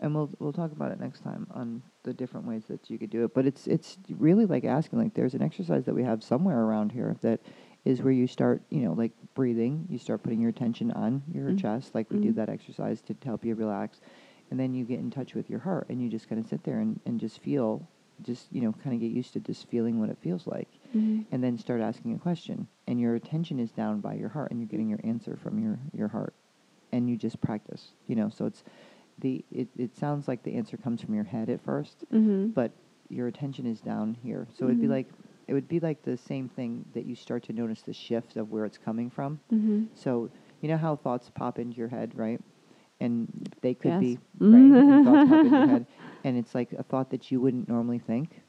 and 0.00 0.14
we'll 0.14 0.30
we'll 0.38 0.52
talk 0.52 0.72
about 0.72 0.92
it 0.92 1.00
next 1.00 1.20
time 1.20 1.46
on 1.50 1.82
the 2.04 2.14
different 2.14 2.46
ways 2.46 2.64
that 2.68 2.88
you 2.88 2.98
could 2.98 3.10
do 3.10 3.24
it. 3.24 3.34
But 3.34 3.46
it's 3.46 3.66
it's 3.66 3.98
really 4.18 4.46
like 4.46 4.64
asking 4.64 5.00
like 5.00 5.14
there's 5.14 5.34
an 5.34 5.42
exercise 5.42 5.84
that 5.84 5.94
we 5.94 6.04
have 6.04 6.22
somewhere 6.22 6.60
around 6.60 6.92
here 6.92 7.16
that 7.22 7.40
is 7.86 8.02
where 8.02 8.12
you 8.12 8.26
start 8.26 8.62
you 8.70 8.80
know 8.80 8.92
like 8.92 9.12
breathing. 9.34 9.86
You 9.88 9.98
start 9.98 10.22
putting 10.22 10.40
your 10.40 10.50
attention 10.50 10.90
on 10.92 11.22
your 11.32 11.52
Mm. 11.52 11.58
chest, 11.58 11.94
like 11.94 12.10
we 12.10 12.18
do 12.18 12.32
Mhm. 12.32 12.36
that 12.36 12.48
exercise 12.48 13.00
to 13.02 13.16
help 13.24 13.44
you 13.44 13.54
relax, 13.54 14.00
and 14.50 14.58
then 14.60 14.74
you 14.74 14.84
get 14.84 14.98
in 14.98 15.10
touch 15.10 15.34
with 15.34 15.48
your 15.48 15.60
heart 15.60 15.86
and 15.88 16.02
you 16.02 16.08
just 16.08 16.28
kind 16.28 16.40
of 16.40 16.46
sit 16.46 16.62
there 16.64 16.80
and, 16.80 17.00
and 17.06 17.18
just 17.20 17.38
feel, 17.40 17.88
just 18.22 18.52
you 18.52 18.60
know 18.60 18.72
kind 18.72 18.94
of 18.94 19.00
get 19.00 19.10
used 19.12 19.32
to 19.34 19.40
just 19.40 19.68
feeling 19.68 19.98
what 20.00 20.08
it 20.10 20.18
feels 20.18 20.46
like 20.46 20.68
Mhm. 20.94 21.26
and 21.30 21.42
then 21.44 21.58
start 21.58 21.80
asking 21.82 22.14
a 22.14 22.18
question 22.18 22.66
and 22.86 22.98
your 22.98 23.14
attention 23.14 23.58
is 23.60 23.70
down 23.72 24.00
by 24.00 24.14
your 24.14 24.30
heart 24.30 24.50
and 24.50 24.58
you're 24.60 24.68
getting 24.68 24.88
your 24.88 25.00
answer 25.04 25.36
from 25.36 25.58
your, 25.58 25.78
your 25.92 26.08
heart 26.08 26.32
and 26.92 27.10
you 27.10 27.16
just 27.18 27.38
practice 27.42 27.92
you 28.06 28.16
know 28.16 28.30
so 28.30 28.46
it's 28.46 28.64
the 29.18 29.44
it, 29.50 29.68
it 29.76 29.94
sounds 29.94 30.28
like 30.28 30.42
the 30.44 30.54
answer 30.54 30.78
comes 30.78 31.02
from 31.02 31.14
your 31.14 31.24
head 31.24 31.50
at 31.50 31.60
first 31.60 32.04
Mhm. 32.10 32.54
but 32.54 32.72
your 33.10 33.26
attention 33.26 33.66
is 33.66 33.82
down 33.82 34.14
here 34.14 34.48
so 34.54 34.64
it'd 34.64 34.80
be 34.80 34.86
Mhm. 34.86 34.90
like 34.98 35.08
it 35.48 35.52
would 35.54 35.68
be 35.68 35.78
like 35.80 36.02
the 36.02 36.16
same 36.16 36.48
thing 36.48 36.84
that 36.94 37.04
you 37.06 37.14
start 37.14 37.42
to 37.44 37.52
notice 37.52 37.82
the 37.82 37.92
shift 37.92 38.36
of 38.36 38.50
where 38.50 38.64
it's 38.64 38.78
coming 38.78 39.08
from 39.10 39.38
Mhm. 39.52 39.88
so 39.94 40.28
you 40.60 40.68
know 40.68 40.76
how 40.76 40.96
thoughts 40.96 41.30
pop 41.30 41.58
into 41.58 41.76
your 41.76 41.88
head 41.88 42.12
right 42.16 42.40
and 43.00 43.28
they 43.60 43.74
could 43.74 43.92
Yes. 43.92 44.00
be 44.00 44.18
right 44.40 44.72
and 44.72 45.04
thoughts 45.04 45.28
pop 45.30 45.44
into 45.44 45.56
your 45.58 45.66
head 45.74 45.86
and 46.24 46.36
it's 46.36 46.54
like 46.54 46.72
a 46.72 46.82
thought 46.82 47.10
that 47.10 47.30
you 47.30 47.40
wouldn't 47.40 47.68
normally 47.68 47.98
think 47.98 48.42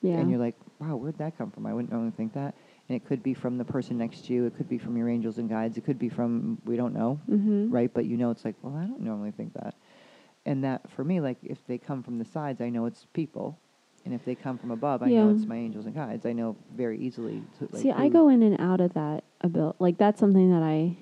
Yeah. 0.00 0.18
and 0.18 0.30
you're 0.30 0.40
like, 0.40 0.56
wow, 0.80 0.96
where'd 0.96 1.18
that 1.18 1.38
come 1.38 1.50
from? 1.52 1.64
I 1.64 1.72
wouldn't 1.72 1.92
normally 1.92 2.10
think 2.10 2.32
that. 2.32 2.56
And 2.88 2.96
it 2.96 3.04
could 3.04 3.22
be 3.22 3.34
from 3.34 3.56
the 3.56 3.64
person 3.64 3.96
next 3.98 4.24
to 4.26 4.32
you. 4.34 4.46
It 4.46 4.56
could 4.56 4.68
be 4.68 4.76
from 4.78 4.96
your 4.96 5.08
angels 5.08 5.38
and 5.38 5.48
guides. 5.48 5.78
It 5.78 5.84
could 5.84 5.98
be 5.98 6.08
from, 6.08 6.58
we 6.64 6.76
don't 6.76 6.92
know, 6.92 7.20
Mhm. 7.30 7.70
right? 7.72 7.88
But 7.94 8.06
you 8.06 8.16
know, 8.16 8.32
it's 8.32 8.44
like, 8.44 8.56
well, 8.62 8.74
I 8.74 8.84
don't 8.84 9.00
normally 9.00 9.30
think 9.30 9.52
that. 9.52 9.76
And 10.44 10.64
that, 10.64 10.90
for 10.90 11.04
me, 11.04 11.20
like, 11.20 11.38
if 11.44 11.64
they 11.68 11.78
come 11.78 12.02
from 12.02 12.18
the 12.18 12.24
sides, 12.24 12.60
I 12.60 12.68
know 12.68 12.86
it's 12.86 13.06
people. 13.12 13.60
And 14.04 14.12
if 14.12 14.24
they 14.24 14.34
come 14.34 14.58
from 14.58 14.70
above, 14.72 15.02
I 15.02 15.06
know 15.10 15.30
it's 15.30 15.46
my 15.46 15.56
angels 15.56 15.86
and 15.86 15.94
guides. 15.94 16.26
I 16.26 16.32
know 16.32 16.56
very 16.76 16.98
easily. 16.98 17.42
To, 17.58 17.68
like, 17.70 17.82
See, 17.82 17.90
I 17.92 18.08
go 18.08 18.28
in 18.28 18.42
and 18.42 18.60
out 18.60 18.80
of 18.80 18.94
that 18.94 19.22
ability. 19.42 19.76
Like 19.78 19.96
that's 19.98 20.18
something 20.18 20.50
that 20.50 20.62
I, 20.62 20.96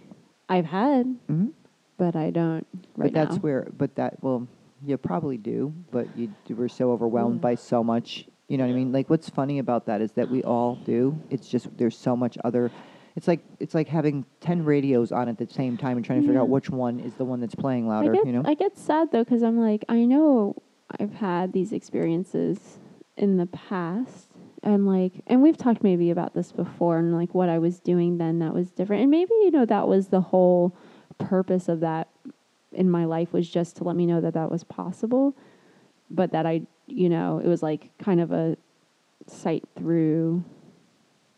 I've 0.48 0.66
had, 0.66 1.16
Mhm. 1.28 1.52
but 1.96 2.14
I 2.14 2.30
don't 2.30 2.66
right 2.96 3.10
but 3.10 3.12
that's 3.14 3.36
now. 3.36 3.40
where, 3.40 3.68
but 3.78 3.94
that, 3.96 4.22
well, 4.22 4.46
you 4.84 4.96
probably 4.98 5.38
do, 5.38 5.72
but 5.90 6.06
you 6.16 6.30
d- 6.44 6.54
were 6.54 6.68
so 6.68 6.92
overwhelmed 6.92 7.36
Yeah. 7.36 7.40
by 7.50 7.54
so 7.54 7.82
much. 7.82 8.28
You 8.48 8.58
know 8.58 8.64
what 8.66 8.72
I 8.72 8.76
mean? 8.76 8.92
Like, 8.92 9.08
what's 9.08 9.28
funny 9.30 9.60
about 9.60 9.86
that 9.86 10.00
is 10.00 10.12
that 10.12 10.28
we 10.30 10.42
all 10.42 10.74
do. 10.84 11.16
It's 11.30 11.48
just 11.48 11.74
there's 11.78 11.96
so 11.96 12.14
much 12.16 12.36
other. 12.44 12.70
It's 13.16 13.28
like 13.28 13.40
it's 13.60 13.74
like 13.74 13.88
having 13.88 14.24
ten 14.40 14.64
radios 14.64 15.10
on 15.12 15.28
at 15.28 15.38
the 15.38 15.46
same 15.48 15.76
time 15.76 15.96
and 15.96 16.04
trying 16.04 16.20
to 16.20 16.26
figure 16.26 16.40
out 16.40 16.48
which 16.48 16.68
one 16.68 17.00
is 17.00 17.14
the 17.14 17.24
one 17.24 17.40
that's 17.40 17.54
playing 17.54 17.88
louder. 17.88 18.12
get, 18.12 18.26
you 18.26 18.32
know? 18.32 18.42
I 18.44 18.54
get 18.54 18.76
sad 18.76 19.10
though 19.12 19.24
because 19.24 19.42
I'm 19.42 19.58
like, 19.58 19.84
I 19.88 20.04
know 20.04 20.56
I've 20.98 21.14
had 21.14 21.52
these 21.52 21.72
experiences 21.72 22.78
in 23.20 23.36
the 23.36 23.46
past, 23.46 24.26
and 24.62 24.86
like, 24.86 25.12
and 25.28 25.42
we've 25.42 25.56
talked 25.56 25.84
maybe 25.84 26.10
about 26.10 26.34
this 26.34 26.50
before, 26.50 26.98
and 26.98 27.14
like 27.14 27.34
what 27.34 27.48
I 27.48 27.58
was 27.58 27.78
doing 27.78 28.18
then 28.18 28.40
that 28.40 28.52
was 28.52 28.70
different, 28.72 29.02
and 29.02 29.10
maybe 29.10 29.30
you 29.42 29.52
know 29.52 29.64
that 29.66 29.86
was 29.86 30.08
the 30.08 30.20
whole 30.20 30.76
purpose 31.18 31.68
of 31.68 31.80
that 31.80 32.08
in 32.72 32.90
my 32.90 33.04
life 33.04 33.32
was 33.32 33.48
just 33.48 33.76
to 33.76 33.84
let 33.84 33.94
me 33.94 34.06
know 34.06 34.20
that 34.20 34.34
that 34.34 34.50
was 34.50 34.64
possible, 34.64 35.36
but 36.10 36.32
that 36.32 36.46
I, 36.46 36.62
you 36.86 37.08
know, 37.08 37.40
it 37.44 37.46
was 37.46 37.62
like 37.62 37.90
kind 37.98 38.20
of 38.20 38.32
a 38.32 38.56
sight 39.26 39.64
through, 39.76 40.42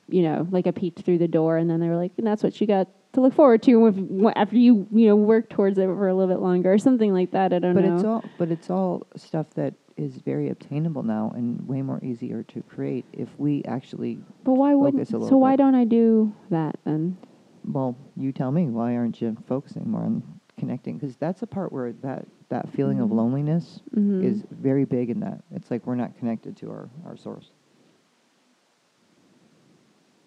you 0.09 0.23
know, 0.23 0.47
like 0.51 0.67
a 0.67 0.73
peek 0.73 1.01
through 1.01 1.19
the 1.19 1.29
door, 1.29 1.57
and 1.57 1.69
then 1.69 1.81
they 1.81 1.89
were 1.89 1.97
like, 1.97 2.13
and 2.17 2.27
that's 2.27 2.43
what 2.43 2.61
you 2.61 2.67
got 2.67 2.89
to 3.15 3.21
look 3.21 3.35
forward 3.35 3.63
to 3.63 3.87
if, 3.89 4.37
after 4.37 4.57
you, 4.57 4.87
you 4.93 5.07
know, 5.07 5.17
work 5.17 5.51
towards 5.51 5.79
it 5.79 5.87
for 5.87 6.09
a 6.09 6.15
little 6.15 6.33
bit 6.33 6.41
longer, 6.41 6.73
or 6.73 6.79
something 6.79 7.13
like 7.13 7.33
that. 7.33 7.53
I 7.53 7.59
don't 7.59 7.75
but 7.75 7.85
know. 7.85 7.91
But 7.91 7.97
it's 7.97 8.05
all 8.05 8.25
but 8.39 8.51
it's 8.51 8.71
all 8.71 9.07
stuff 9.17 9.47
that 9.55 9.75
is 9.97 10.17
very 10.17 10.49
obtainable 10.51 11.03
now 11.03 11.33
and 11.35 11.67
way 11.69 11.83
more 11.83 12.01
easier 12.03 12.43
to 12.45 12.63
create 12.63 13.05
if 13.13 13.29
we 13.39 13.63
actually. 13.65 14.19
but 14.45 14.55
why 14.55 14.75
wouldn't? 14.75 15.07
So 15.09 15.37
why 15.37 15.57
don't 15.57 15.75
I 15.75 15.85
do 15.85 16.33
that 16.51 16.79
then? 16.85 17.17
Well, 17.65 17.97
you 18.17 18.33
tell 18.33 18.51
me 18.51 18.67
why 18.69 18.97
aren't 18.97 19.21
you 19.21 19.37
focusing 19.47 19.89
more 19.91 20.03
on 20.03 20.23
connecting? 20.59 20.99
Because 20.99 21.17
that's 21.17 21.43
a 21.43 21.47
part 21.47 21.73
where 21.73 21.93
that 22.03 22.27
that 22.49 22.69
feeling 22.71 23.01
of 23.01 23.09
Mhm. 23.09 23.17
loneliness 23.17 23.81
Mhm. 23.95 24.23
is 24.23 24.45
very 24.51 24.85
big 24.85 25.09
in 25.11 25.21
that. 25.21 25.43
It's 25.53 25.71
like 25.71 25.87
we're 25.87 25.95
not 25.95 26.17
connected 26.19 26.55
to 26.59 26.71
our, 26.71 26.91
our 27.07 27.17
source. 27.17 27.51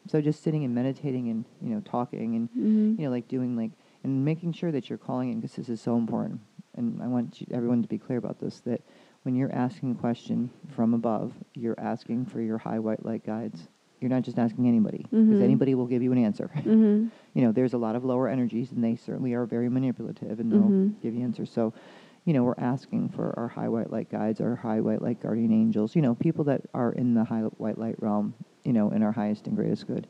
So 0.08 0.22
just 0.22 0.42
sitting 0.44 0.64
and 0.64 0.74
meditating 0.74 1.30
and, 1.30 1.46
you 1.62 1.70
know, 1.74 1.82
talking 1.82 2.36
and, 2.36 2.50
Mhm. 2.52 2.98
you 3.00 3.06
know, 3.06 3.12
like 3.12 3.28
doing 3.28 3.56
like, 3.56 3.72
and 4.04 4.24
making 4.24 4.54
sure 4.54 4.72
that 4.72 4.90
you're 4.90 4.98
calling 5.00 5.30
in 5.32 5.40
because 5.40 5.56
this 5.56 5.70
is 5.70 5.82
so 5.82 5.98
important. 5.98 6.40
And 6.76 7.02
I 7.02 7.08
want 7.08 7.42
you, 7.42 7.48
everyone 7.52 7.82
to 7.82 7.88
be 7.88 7.98
clear 7.98 8.18
about 8.20 8.40
this, 8.40 8.60
that 8.62 8.82
when 9.26 9.36
you're 9.36 9.52
asking 9.54 9.90
a 9.92 9.96
question 9.96 10.52
from 10.76 10.94
above, 10.94 11.34
you're 11.56 11.80
asking 11.80 12.28
for 12.28 12.42
your 12.42 12.60
high 12.60 12.78
white 12.78 13.04
light 13.04 13.26
guides. 13.26 13.68
You're 14.00 14.12
not 14.12 14.22
just 14.22 14.38
asking 14.38 14.68
anybody 14.68 15.04
because 15.10 15.40
Mhm. 15.40 15.44
anybody 15.44 15.74
will 15.74 15.88
give 15.88 16.04
you 16.04 16.12
an 16.12 16.20
answer. 16.20 16.52
Mhm. 16.64 17.10
you 17.34 17.42
know, 17.42 17.52
there's 17.52 17.74
a 17.74 17.78
lot 17.80 17.96
of 17.96 18.06
lower 18.06 18.28
energies, 18.28 18.72
and 18.72 18.84
they 18.84 18.96
certainly 18.96 19.34
are 19.34 19.48
very 19.48 19.68
manipulative, 19.68 20.40
and 20.40 20.52
they'll 20.52 20.70
Mhm. 20.70 20.94
give 21.02 21.16
you 21.16 21.24
answers. 21.24 21.50
So, 21.50 21.74
you 22.24 22.34
know, 22.34 22.44
we're 22.44 22.54
asking 22.60 23.10
for 23.10 23.34
our 23.38 23.48
high 23.48 23.68
white 23.68 23.90
light 23.92 24.10
guides, 24.10 24.40
our 24.42 24.56
high 24.56 24.80
white 24.80 25.02
light 25.02 25.20
guardian 25.20 25.52
angels, 25.52 25.96
you 25.96 26.04
know, 26.04 26.14
people 26.14 26.44
that 26.46 26.62
are 26.76 26.92
in 26.92 27.16
the 27.16 27.24
high 27.24 27.42
white 27.58 27.80
light 27.80 27.96
realm, 28.00 28.36
you 28.64 28.74
know, 28.74 28.92
in 28.92 29.02
our 29.02 29.12
highest 29.12 29.48
and 29.48 29.56
greatest 29.56 29.88
good. 29.88 30.06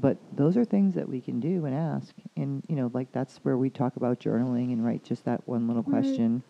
But 0.00 0.18
those 0.36 0.56
are 0.58 0.64
things 0.66 0.94
that 0.96 1.08
we 1.08 1.20
can 1.22 1.40
do 1.40 1.64
and 1.64 1.74
ask, 1.74 2.14
and 2.36 2.62
you 2.68 2.76
know, 2.76 2.90
like 2.92 3.10
that's 3.12 3.38
where 3.38 3.56
we 3.56 3.70
talk 3.70 3.96
about 3.96 4.20
journaling 4.20 4.72
and 4.72 4.84
write 4.84 5.02
just 5.02 5.24
that 5.24 5.46
one 5.48 5.66
little 5.66 5.82
Right. 5.82 5.90
question. 6.02 6.42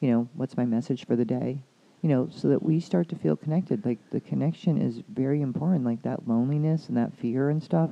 You 0.00 0.10
know, 0.10 0.28
what's 0.34 0.56
my 0.56 0.64
message 0.64 1.06
for 1.06 1.16
the 1.16 1.24
day? 1.24 1.62
You 2.02 2.08
know, 2.08 2.28
so 2.30 2.48
that 2.48 2.62
we 2.62 2.78
start 2.78 3.08
to 3.08 3.16
feel 3.16 3.36
connected. 3.36 3.84
Like 3.84 3.98
the 4.10 4.20
connection 4.20 4.80
is 4.80 5.02
very 5.08 5.42
important. 5.42 5.84
Like 5.84 6.02
that 6.02 6.28
loneliness 6.28 6.88
and 6.88 6.96
that 6.96 7.12
fear 7.14 7.50
and 7.50 7.62
stuff 7.62 7.90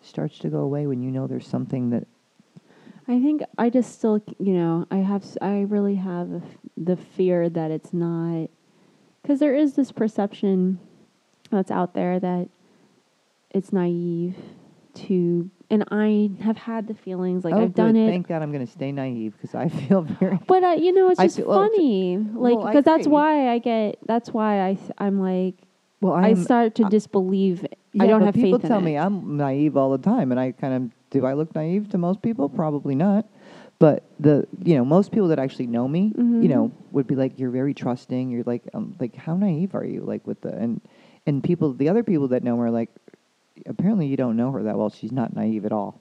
starts 0.00 0.38
to 0.38 0.48
go 0.48 0.60
away 0.60 0.86
when 0.86 1.02
you 1.02 1.10
know 1.10 1.26
there's 1.26 1.46
something 1.46 1.90
that 1.90 2.06
I 3.10 3.20
think 3.22 3.42
I 3.56 3.70
just 3.70 3.94
still, 3.94 4.22
you 4.38 4.52
know, 4.52 4.86
I 4.90 4.98
have, 4.98 5.24
I 5.40 5.60
really 5.62 5.94
have 5.94 6.42
the 6.76 6.96
fear 6.96 7.48
that 7.48 7.70
it's 7.70 7.94
not, 7.94 8.48
because 9.22 9.40
there 9.40 9.54
is 9.54 9.74
this 9.74 9.92
perception 9.92 10.78
that's 11.50 11.70
out 11.70 11.94
there 11.94 12.20
that 12.20 12.50
it's 13.50 13.72
naive 13.72 14.36
to, 14.94 15.50
and 15.70 15.84
I 15.90 16.30
have 16.42 16.56
had 16.56 16.86
the 16.88 16.94
feelings 16.94 17.44
like 17.44 17.54
oh, 17.54 17.62
I've 17.64 17.74
done 17.74 17.94
it, 17.96 18.08
Thank 18.08 18.28
God 18.28 18.42
I'm 18.42 18.52
going 18.52 18.64
to 18.64 18.70
stay 18.72 18.90
naive 18.92 19.32
because 19.32 19.54
I 19.54 19.68
feel 19.86 20.02
very. 20.02 20.38
but 20.46 20.62
uh, 20.64 20.76
you 20.78 20.92
know, 20.92 21.10
it's 21.10 21.20
just 21.20 21.36
feel- 21.36 21.52
funny, 21.52 22.16
like 22.18 22.56
well, 22.56 22.66
I 22.66 22.70
because 22.72 22.84
that's 22.84 23.06
why 23.06 23.48
I 23.50 23.58
get, 23.58 23.98
that's 24.06 24.30
why 24.30 24.60
I, 24.68 24.78
I'm 24.98 25.20
like, 25.20 25.54
Well, 26.00 26.14
I 26.14 26.28
I'm- 26.28 26.42
start 26.42 26.74
to 26.76 26.86
I- 26.86 26.88
disbelieve. 26.88 27.66
I 28.00 28.06
don't 28.06 28.22
have 28.22 28.34
people 28.34 28.58
faith 28.58 28.64
in 28.64 28.68
tell 28.70 28.78
it. 28.78 28.82
me 28.84 28.96
I'm 28.96 29.36
naive 29.36 29.76
all 29.76 29.90
the 29.90 29.98
time, 29.98 30.30
and 30.30 30.38
I 30.38 30.52
kind 30.52 30.72
of 30.74 30.90
do. 31.10 31.26
I 31.26 31.32
look 31.32 31.52
naive 31.54 31.88
to 31.90 31.98
most 31.98 32.22
people, 32.22 32.48
probably 32.48 32.94
not. 32.94 33.26
But 33.80 34.04
the 34.20 34.46
you 34.64 34.76
know 34.76 34.84
most 34.84 35.10
people 35.10 35.28
that 35.28 35.38
actually 35.38 35.66
know 35.68 35.88
me, 35.88 36.12
you 36.16 36.22
Mhm. 36.22 36.48
know, 36.48 36.72
would 36.92 37.06
be 37.08 37.14
like, 37.16 37.38
"You're 37.40 37.50
very 37.50 37.74
trusting." 37.74 38.30
You're 38.30 38.44
like, 38.44 38.62
um, 38.74 38.94
like 39.00 39.16
how 39.16 39.36
naive 39.36 39.74
are 39.74 39.84
you? 39.84 40.02
Like 40.02 40.26
with 40.26 40.40
the 40.42 40.52
and 40.54 40.80
and 41.26 41.42
people, 41.42 41.72
the 41.72 41.88
other 41.88 42.02
people 42.04 42.28
that 42.28 42.42
know 42.44 42.56
her 42.58 42.66
are 42.66 42.70
like, 42.70 42.90
apparently 43.66 44.06
you 44.06 44.16
don't 44.16 44.36
know 44.36 44.50
her 44.52 44.62
that 44.64 44.76
well. 44.76 44.90
She's 44.90 45.12
not 45.12 45.34
naive 45.34 45.64
at 45.64 45.72
all. 45.72 46.00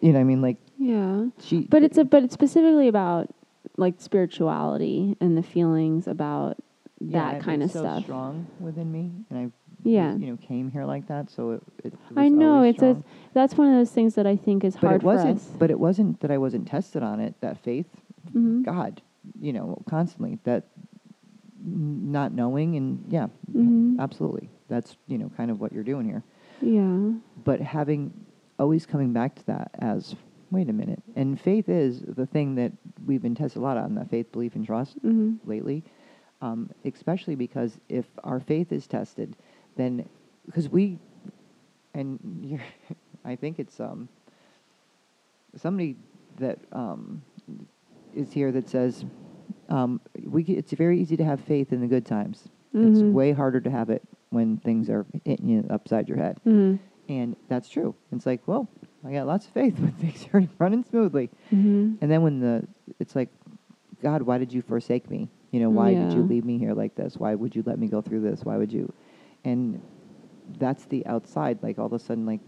You 0.00 0.12
know, 0.12 0.18
what 0.18 0.22
I 0.22 0.24
mean, 0.24 0.42
like 0.42 0.56
yeah. 0.78 1.26
she. 1.40 1.60
But 1.62 1.82
it's 1.82 1.98
a 1.98 2.04
but 2.04 2.22
it's 2.22 2.34
specifically 2.34 2.88
about 2.88 3.28
like 3.76 3.94
spirituality 3.98 5.16
and 5.20 5.36
the 5.36 5.42
feelings 5.42 6.06
about 6.06 6.56
yeah, 7.00 7.32
that 7.32 7.42
kind 7.42 7.62
of 7.62 7.70
so 7.70 7.80
stuff. 7.80 8.02
strong 8.04 8.46
within 8.60 8.90
me, 8.92 9.12
and 9.30 9.38
I. 9.38 9.50
Yeah. 9.82 10.16
You 10.16 10.32
know, 10.32 10.36
came 10.38 10.68
here 10.70 10.84
like 10.84 11.06
that, 11.06 11.30
so 11.30 11.52
it. 11.52 11.62
it 11.84 11.92
was 11.92 12.00
I 12.16 12.28
know 12.28 12.62
it's 12.62 12.82
a, 12.82 13.00
that's 13.34 13.54
one 13.56 13.68
of 13.68 13.74
those 13.74 13.90
things 13.92 14.16
that 14.16 14.26
I 14.26 14.34
think 14.34 14.64
is 14.64 14.74
but 14.74 14.88
hard 14.88 15.02
it 15.02 15.04
wasn't 15.04 15.40
for 15.40 15.50
us. 15.52 15.56
but 15.58 15.70
it 15.70 15.78
wasn't 15.78 16.18
that 16.20 16.30
i 16.32 16.38
wasn't 16.38 16.66
tested 16.66 17.04
on 17.04 17.20
it 17.20 17.34
that 17.40 17.58
faith 17.62 17.86
Mhm. 18.34 18.64
god 18.64 19.00
you 19.40 19.52
know 19.52 19.80
constantly 19.88 20.38
that 20.42 20.64
not 21.64 22.32
knowing 22.32 22.76
and 22.76 23.04
yeah 23.08 23.28
Mhm. 23.52 23.98
absolutely 24.00 24.48
that's 24.68 24.96
you 25.06 25.18
know 25.18 25.30
kind 25.36 25.50
of 25.52 25.60
what 25.60 25.72
you're 25.72 25.84
doing 25.84 26.06
here 26.06 26.24
Yeah. 26.60 27.12
but 27.44 27.60
having 27.60 28.12
always 28.58 28.86
coming 28.86 29.12
back 29.12 29.34
to 29.36 29.46
that 29.46 29.70
as 29.80 30.14
wait 30.50 30.68
a 30.68 30.72
minute 30.72 31.02
and 31.14 31.38
faith 31.40 31.68
is 31.68 32.00
the 32.06 32.24
thing 32.26 32.54
that 32.54 32.72
we've 33.04 33.20
been 33.22 33.34
tested 33.34 33.60
a 33.60 33.64
lot 33.64 33.76
on 33.76 33.94
that 33.96 34.08
faith 34.08 34.30
belief 34.32 34.54
and 34.54 34.64
trust 34.64 34.96
hmm 35.02 35.34
lately 35.44 35.84
um, 36.42 36.70
especially 36.84 37.34
because 37.34 37.78
if 37.88 38.06
our 38.24 38.40
faith 38.40 38.72
is 38.72 38.86
tested 38.86 39.36
then 39.76 40.08
because 40.46 40.68
we 40.68 40.98
and 41.94 42.18
you're, 42.42 42.60
i 43.24 43.36
think 43.36 43.58
it's 43.58 43.78
um, 43.80 44.08
somebody 45.56 45.96
that 46.38 46.58
um, 46.72 47.22
is 48.14 48.32
here 48.32 48.52
that 48.52 48.68
says 48.68 49.04
um, 49.68 50.00
we 50.24 50.42
it's 50.44 50.72
very 50.72 51.00
easy 51.00 51.16
to 51.16 51.24
have 51.24 51.40
faith 51.40 51.72
in 51.72 51.80
the 51.80 51.86
good 51.86 52.06
times 52.06 52.48
it's 52.74 53.00
Mhm. 53.02 53.12
way 53.12 53.32
harder 53.32 53.60
to 53.60 53.70
have 53.70 53.90
it 53.90 54.02
when 54.30 54.56
things 54.58 54.90
are 54.90 55.06
hitting 55.24 55.48
you 55.48 55.66
upside 55.70 56.08
your 56.08 56.18
head 56.18 56.38
hmm 56.44 56.76
and 57.08 57.36
that's 57.48 57.68
true 57.68 57.94
it's 58.12 58.26
like 58.26 58.42
well 58.46 58.68
I 59.06 59.12
got 59.12 59.26
lots 59.26 59.46
of 59.46 59.52
faith 59.52 59.78
when 59.78 59.92
things 59.92 60.26
are 60.34 60.42
running 60.58 60.82
smoothly. 60.82 61.30
Mhm. 61.52 61.98
And 62.00 62.10
then 62.10 62.22
when 62.22 62.40
the 62.40 62.66
it's 62.98 63.14
like, 63.14 63.28
God, 64.02 64.22
why 64.22 64.38
did 64.38 64.52
you 64.52 64.62
forsake 64.62 65.08
me? 65.08 65.28
You 65.52 65.60
know, 65.60 65.70
why 65.70 65.94
did 65.94 66.12
you 66.12 66.22
leave 66.24 66.44
me 66.44 66.58
here 66.58 66.74
like 66.74 66.96
this? 66.96 67.16
Why 67.16 67.34
would 67.34 67.54
you 67.54 67.62
let 67.64 67.78
me 67.78 67.86
go 67.86 68.02
through 68.02 68.22
this? 68.22 68.44
Why 68.44 68.56
would 68.56 68.72
you? 68.72 68.92
And 69.44 69.80
that's 70.58 70.86
the 70.86 71.06
outside. 71.06 71.62
Like 71.62 71.78
all 71.78 71.86
of 71.86 71.92
a 71.92 71.98
sudden, 72.00 72.26
like 72.26 72.40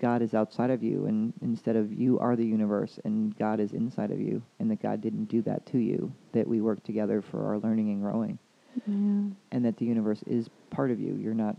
God 0.00 0.20
is 0.20 0.34
outside 0.34 0.70
of 0.70 0.82
you, 0.82 1.06
and 1.06 1.32
instead 1.42 1.76
of 1.76 1.92
you 1.92 2.18
are 2.18 2.34
the 2.34 2.44
universe, 2.46 2.98
and 3.04 3.36
God 3.38 3.60
is 3.60 3.72
inside 3.72 4.10
of 4.10 4.20
you, 4.20 4.42
and 4.58 4.68
that 4.70 4.82
God 4.82 5.00
didn't 5.00 5.26
do 5.26 5.42
that 5.42 5.64
to 5.66 5.78
you. 5.78 6.12
That 6.32 6.48
we 6.48 6.60
work 6.60 6.82
together 6.82 7.22
for 7.22 7.46
our 7.46 7.58
learning 7.58 7.90
and 7.90 8.02
growing, 8.02 8.38
Yeah. 8.86 9.30
and 9.52 9.64
that 9.64 9.76
the 9.76 9.84
universe 9.84 10.22
is 10.26 10.48
part 10.70 10.90
of 10.90 11.00
you. 11.00 11.14
You're 11.14 11.34
not 11.34 11.56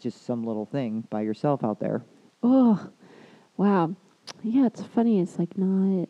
just 0.00 0.26
some 0.26 0.44
little 0.44 0.66
thing 0.66 1.06
by 1.10 1.22
yourself 1.22 1.64
out 1.64 1.80
there. 1.80 2.02
Oh, 2.42 2.90
wow. 3.56 3.94
Yeah, 4.42 4.66
it's 4.66 4.82
funny. 4.82 5.20
It's 5.20 5.38
like 5.38 5.56
not. 5.56 6.08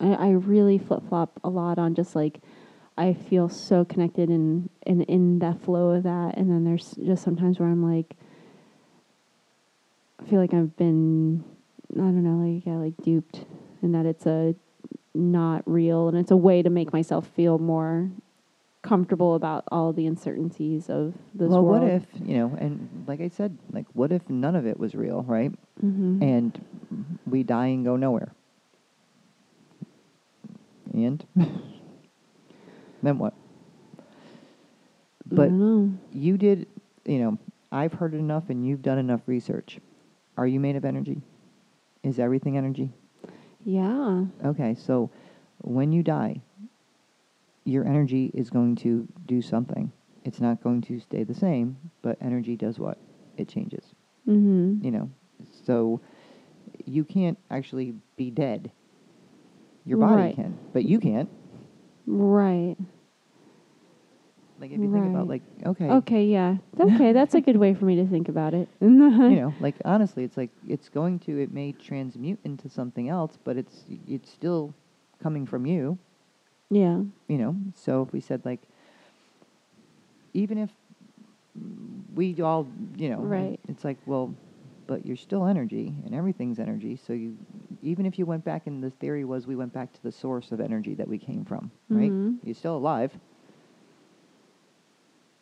I 0.00 0.12
I 0.12 0.30
really 0.30 0.78
flip 0.78 1.02
flop 1.08 1.40
a 1.42 1.48
lot 1.48 1.78
on 1.78 1.94
just 1.94 2.14
like 2.14 2.40
I 2.96 3.14
feel 3.14 3.48
so 3.48 3.84
connected 3.84 4.28
and 4.28 4.68
and 4.86 5.02
in 5.02 5.38
that 5.40 5.60
flow 5.60 5.90
of 5.90 6.02
that, 6.04 6.36
and 6.36 6.50
then 6.50 6.64
there's 6.64 6.92
just 7.04 7.22
sometimes 7.22 7.58
where 7.58 7.68
I'm 7.68 7.82
like, 7.82 8.16
I 10.20 10.28
feel 10.28 10.40
like 10.40 10.52
I've 10.54 10.76
been, 10.76 11.44
I 11.94 11.98
don't 12.00 12.22
know, 12.24 12.44
like 12.44 12.66
I 12.66 12.76
like 12.76 12.96
duped, 13.02 13.44
and 13.82 13.94
that 13.94 14.06
it's 14.06 14.26
a 14.26 14.54
not 15.14 15.62
real, 15.66 16.08
and 16.08 16.18
it's 16.18 16.30
a 16.30 16.36
way 16.36 16.62
to 16.62 16.70
make 16.70 16.92
myself 16.92 17.26
feel 17.28 17.58
more 17.58 18.10
comfortable 18.82 19.34
about 19.34 19.64
all 19.70 19.92
the 19.92 20.06
uncertainties 20.06 20.88
of 20.88 21.14
this 21.34 21.48
well, 21.50 21.62
world. 21.62 21.82
what 21.82 21.90
if 21.90 22.04
you 22.24 22.36
know? 22.36 22.56
And 22.58 23.04
like 23.06 23.20
I 23.20 23.28
said, 23.28 23.58
like 23.72 23.86
what 23.92 24.12
if 24.12 24.28
none 24.30 24.54
of 24.56 24.66
it 24.66 24.78
was 24.78 24.94
real, 24.94 25.22
right? 25.22 25.52
hmm 25.80 26.22
and 26.22 26.64
we 27.26 27.42
die 27.42 27.66
and 27.66 27.84
go 27.84 27.96
nowhere. 27.96 28.32
And 30.92 31.24
then 33.02 33.18
what? 33.18 33.34
But 35.26 35.50
you 36.12 36.38
did, 36.38 36.66
you 37.04 37.18
know, 37.18 37.38
I've 37.70 37.92
heard 37.92 38.14
enough 38.14 38.48
and 38.48 38.66
you've 38.66 38.82
done 38.82 38.98
enough 38.98 39.20
research. 39.26 39.78
Are 40.36 40.46
you 40.46 40.58
made 40.58 40.76
of 40.76 40.84
energy? 40.84 41.20
Is 42.02 42.18
everything 42.18 42.56
energy? 42.56 42.90
Yeah. 43.64 44.24
Okay, 44.44 44.74
so 44.74 45.10
when 45.58 45.92
you 45.92 46.02
die, 46.02 46.40
your 47.68 47.84
energy 47.86 48.30
is 48.34 48.48
going 48.50 48.74
to 48.76 49.06
do 49.26 49.42
something. 49.42 49.92
It's 50.24 50.40
not 50.40 50.62
going 50.62 50.80
to 50.82 50.98
stay 51.00 51.22
the 51.24 51.34
same, 51.34 51.76
but 52.02 52.16
energy 52.20 52.56
does 52.56 52.78
what? 52.78 52.98
It 53.36 53.48
changes. 53.48 53.84
Mm-hmm. 54.28 54.84
you 54.84 54.90
know 54.90 55.10
so 55.64 56.00
you 56.84 57.02
can't 57.02 57.38
actually 57.50 57.94
be 58.16 58.30
dead 58.30 58.70
your 59.86 59.96
body 59.96 60.12
Right. 60.22 60.34
can 60.34 60.58
but 60.74 60.84
you 60.84 60.98
can't 61.00 61.30
Right. 62.06 62.76
like 64.60 64.70
if 64.72 64.80
you 64.80 64.92
think 64.92 65.06
about 65.06 65.28
like 65.28 65.42
okay 65.64 65.88
Okay, 65.90 66.24
yeah. 66.26 66.56
Okay, 66.78 67.12
that's 67.12 67.34
a 67.34 67.40
good 67.40 67.56
way 67.56 67.72
for 67.74 67.86
me 67.86 67.96
to 67.96 68.06
think 68.06 68.28
about 68.28 68.52
it. 68.52 68.68
you 68.82 68.88
know 68.90 69.54
like 69.60 69.76
honestly 69.86 70.24
it's 70.24 70.36
like 70.36 70.50
it's 70.66 70.88
going 70.90 71.18
to 71.20 71.38
it 71.40 71.50
may 71.52 71.72
transmute 71.72 72.38
into 72.44 72.68
something 72.68 73.08
else 73.08 73.38
but 73.44 73.56
it's 73.56 73.84
it's 74.06 74.30
still 74.30 74.74
coming 75.22 75.46
from 75.46 75.64
you 75.64 75.96
Yeah. 76.70 77.02
you 77.28 77.38
know 77.38 77.56
so 77.74 78.02
if 78.02 78.12
we 78.12 78.20
said 78.20 78.44
like 78.44 78.60
even 80.34 80.58
if 80.58 80.70
we 82.14 82.40
all 82.42 82.66
you 82.96 83.08
know 83.10 83.20
Right. 83.20 83.58
it's 83.68 83.84
like 83.84 83.96
well 84.06 84.34
but 84.86 85.04
you're 85.06 85.16
still 85.16 85.46
energy 85.46 85.94
and 86.04 86.14
everything's 86.14 86.58
energy 86.58 86.96
so 86.96 87.12
you 87.12 87.36
even 87.82 88.04
if 88.06 88.18
you 88.18 88.26
went 88.26 88.44
back 88.44 88.66
and 88.66 88.82
the 88.82 88.90
theory 88.90 89.24
was 89.24 89.46
we 89.46 89.56
went 89.56 89.72
back 89.72 89.92
to 89.92 90.02
the 90.02 90.12
source 90.12 90.52
of 90.52 90.60
energy 90.60 90.94
that 90.94 91.08
we 91.08 91.18
came 91.18 91.44
from 91.44 91.70
right 91.88 92.12
Mhm. 92.12 92.36
you're 92.44 92.54
still 92.54 92.76
alive 92.76 93.12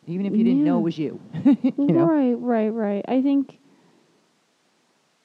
even 0.07 0.25
if 0.25 0.33
you 0.33 0.43
didn't 0.43 0.63
know 0.63 0.79
it 0.79 0.83
was 0.83 0.97
you 0.97 1.19
you 1.43 1.87
know 1.93 2.05
Right, 2.05 2.33
right, 2.35 2.69
right. 2.69 3.05
I 3.07 3.21
think 3.21 3.59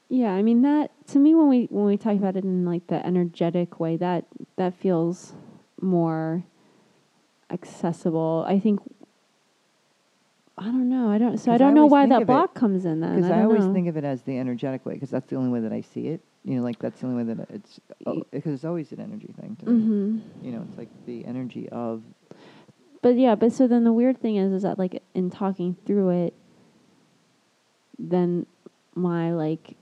yeah, 0.08 0.32
I 0.32 0.42
mean 0.42 0.60
that 0.62 0.90
to 1.08 1.18
me 1.18 1.34
when 1.34 1.48
we 1.48 1.66
when 1.70 1.86
we 1.86 1.96
talk 1.96 2.16
about 2.16 2.36
it 2.36 2.44
in 2.44 2.66
like 2.66 2.86
the 2.88 3.04
energetic 3.06 3.80
way, 3.80 3.96
that 3.96 4.26
that 4.56 4.74
feels 4.74 5.32
more 5.82 6.44
accessible. 7.50 8.44
I 8.48 8.58
think 8.58 8.80
I 10.58 10.64
don't 10.64 10.88
know. 10.88 11.10
I 11.10 11.18
don't 11.18 11.38
so 11.38 11.50
I 11.52 11.58
don't 11.58 11.74
know 11.74 11.86
why 11.86 12.06
that 12.06 12.16
of 12.16 12.22
it- 12.22 12.26
block 12.26 12.54
comes 12.54 12.84
in 12.84 13.00
then. 13.00 13.16
because 13.16 13.30
I, 13.30 13.40
I, 13.40 13.44
always 13.44 13.64
know. 13.66 13.72
think 13.72 13.88
of 13.88 13.96
it 13.96 14.04
as 14.04 14.22
the 14.22 14.38
energetic 14.38 14.84
way 14.86 14.94
because 14.94 15.10
that's 15.10 15.28
the 15.28 15.36
only 15.36 15.50
way 15.50 15.60
that 15.60 15.72
I 15.72 15.80
see 15.80 16.08
it. 16.08 16.20
You 16.44 16.56
know, 16.56 16.62
like 16.62 16.78
that's 16.78 17.00
the 17.00 17.06
only 17.06 17.24
way 17.24 17.34
that 17.34 17.50
it's 17.50 17.80
because 18.32 18.52
it's 18.54 18.64
always 18.64 18.90
an 18.92 19.00
energy 19.00 19.32
thing 19.40 19.56
to 19.60 19.66
me. 19.70 19.80
Mhm. 19.84 20.44
You 20.44 20.52
know, 20.52 20.64
it's 20.68 20.76
like 20.78 20.88
the 21.06 21.24
energy 21.26 21.68
of 21.70 22.02
But 23.00 23.16
yeah, 23.16 23.34
but 23.34 23.52
so 23.52 23.66
then 23.66 23.84
the 23.84 23.92
weird 23.92 24.20
thing 24.20 24.36
is, 24.36 24.52
is 24.52 24.62
that 24.62 24.78
like 24.78 25.02
in 25.14 25.30
talking 25.30 25.76
through 25.86 26.10
it, 26.10 26.34
then 27.98 28.46
my 28.94 29.32
like 29.32 29.76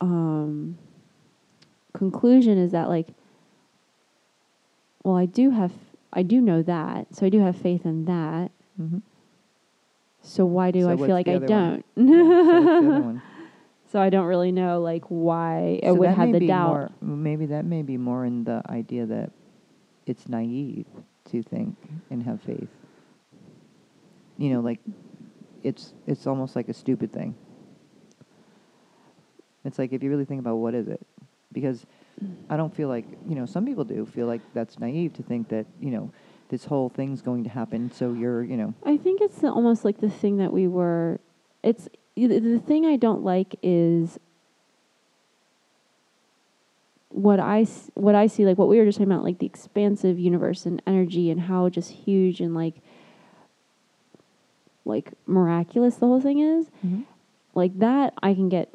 um 0.00 0.76
conclusion 1.92 2.58
is 2.58 2.72
that 2.72 2.88
like, 2.88 3.08
well, 5.06 5.16
I 5.16 5.26
do 5.26 5.50
have, 5.50 5.70
I 6.12 6.24
do 6.24 6.40
know 6.40 6.62
that, 6.62 7.14
so 7.14 7.26
I 7.26 7.28
do 7.28 7.38
have 7.38 7.54
faith 7.54 7.86
in 7.86 8.06
that. 8.06 8.50
Mhm. 8.80 9.02
So 10.20 10.44
why 10.44 10.72
do 10.72 10.80
So 10.82 10.90
I 10.90 10.96
feel 10.96 11.08
like 11.10 11.28
I 11.28 11.38
don't? 11.38 11.84
So 11.94 12.02
what's 12.02 12.82
the 12.82 12.90
other 12.90 13.00
one? 13.12 13.22
So 13.86 14.00
I 14.00 14.10
don't 14.10 14.26
really 14.26 14.50
know 14.50 14.80
like 14.80 15.04
why 15.06 15.78
I 15.80 15.86
So 15.86 15.94
would 15.94 16.10
have 16.10 16.32
the 16.32 16.40
doubt. 16.40 16.90
More, 17.00 17.16
maybe 17.16 17.46
that 17.46 17.64
may 17.64 17.82
be 17.82 17.96
more 17.96 18.24
in 18.24 18.42
the 18.42 18.62
idea 18.68 19.06
that 19.06 19.30
it's 20.06 20.28
naive 20.28 20.86
to 21.26 21.40
think 21.40 21.76
and 22.10 22.24
have 22.24 22.40
faith. 22.40 22.68
You 24.38 24.54
know, 24.54 24.60
like 24.60 24.80
it's 25.62 25.94
it's 26.08 26.26
almost 26.26 26.56
like 26.56 26.68
a 26.68 26.74
stupid 26.74 27.12
thing. 27.12 27.36
It's 29.64 29.78
like 29.78 29.92
if 29.92 30.02
you 30.02 30.10
really 30.10 30.24
think 30.24 30.40
about 30.40 30.56
what 30.56 30.74
is 30.74 30.88
it, 30.88 31.00
because 31.52 31.86
I 32.48 32.56
don't 32.56 32.74
feel 32.74 32.88
like 32.88 33.04
you 33.28 33.34
know 33.34 33.46
some 33.46 33.66
people 33.66 33.84
do 33.84 34.06
feel 34.06 34.26
like 34.26 34.40
that's 34.54 34.78
naive 34.78 35.14
to 35.14 35.22
think 35.22 35.48
that 35.48 35.66
you 35.80 35.90
know 35.90 36.10
this 36.48 36.64
whole 36.64 36.88
thing's 36.88 37.22
going 37.22 37.44
to 37.44 37.50
happen. 37.50 37.90
So 37.90 38.12
you're 38.12 38.42
you 38.42 38.56
know 38.56 38.74
I 38.84 38.96
think 38.96 39.20
it's 39.20 39.38
the, 39.38 39.48
almost 39.48 39.84
like 39.84 40.00
the 40.00 40.10
thing 40.10 40.38
that 40.38 40.52
we 40.52 40.66
were. 40.66 41.20
It's 41.62 41.88
the 42.16 42.62
thing 42.64 42.86
I 42.86 42.96
don't 42.96 43.22
like 43.22 43.56
is 43.62 44.18
what 47.16 47.40
I 47.40 47.66
what 47.94 48.14
I 48.14 48.26
see 48.26 48.44
like 48.44 48.58
what 48.58 48.68
we 48.68 48.78
were 48.78 48.84
just 48.84 48.98
talking 48.98 49.10
about 49.10 49.24
like 49.24 49.38
the 49.38 49.46
expansive 49.46 50.18
universe 50.18 50.66
and 50.66 50.82
energy 50.86 51.30
and 51.30 51.40
how 51.40 51.68
just 51.68 51.90
huge 51.90 52.40
and 52.40 52.54
like 52.54 52.74
like 54.84 55.12
miraculous 55.26 55.96
the 55.96 56.06
whole 56.06 56.20
thing 56.20 56.40
is 56.40 56.66
mm-hmm. 56.84 57.02
like 57.54 57.78
that 57.78 58.12
I 58.22 58.34
can 58.34 58.48
get 58.48 58.72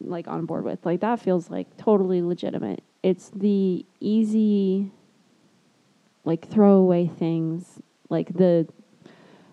like 0.00 0.28
on 0.28 0.46
board 0.46 0.64
with. 0.64 0.84
Like 0.84 1.00
that 1.00 1.20
feels 1.20 1.50
like 1.50 1.76
totally 1.76 2.22
legitimate. 2.22 2.82
It's 3.02 3.30
the 3.30 3.84
easy 4.00 4.90
like 6.24 6.48
throwaway 6.48 7.06
things 7.06 7.80
like 8.08 8.34
the 8.34 8.66